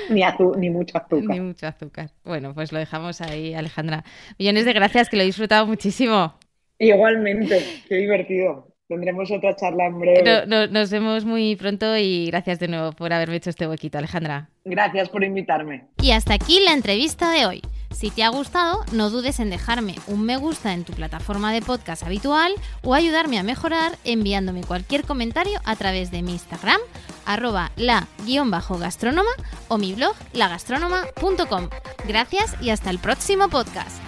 [0.10, 0.24] ni,
[0.58, 1.36] ni mucho azúcar.
[1.36, 2.10] Ni mucho azúcar.
[2.24, 4.04] Bueno, pues lo dejamos ahí, Alejandra.
[4.40, 6.34] Millones de gracias, que lo he disfrutado muchísimo.
[6.80, 8.71] Igualmente, qué divertido.
[8.92, 10.68] Tendremos otra charla en breve.
[10.70, 14.50] nos vemos muy pronto y gracias de nuevo por haberme hecho este huequito, Alejandra.
[14.66, 15.86] Gracias por invitarme.
[16.02, 17.62] Y hasta aquí la entrevista de hoy.
[17.92, 21.62] Si te ha gustado, no dudes en dejarme un me gusta en tu plataforma de
[21.62, 22.52] podcast habitual
[22.84, 26.82] o ayudarme a mejorar enviándome cualquier comentario a través de mi Instagram,
[27.26, 29.32] arroba la-gastrónoma
[29.70, 31.70] o mi blog lagastronoma.com.
[32.06, 34.02] Gracias y hasta el próximo podcast.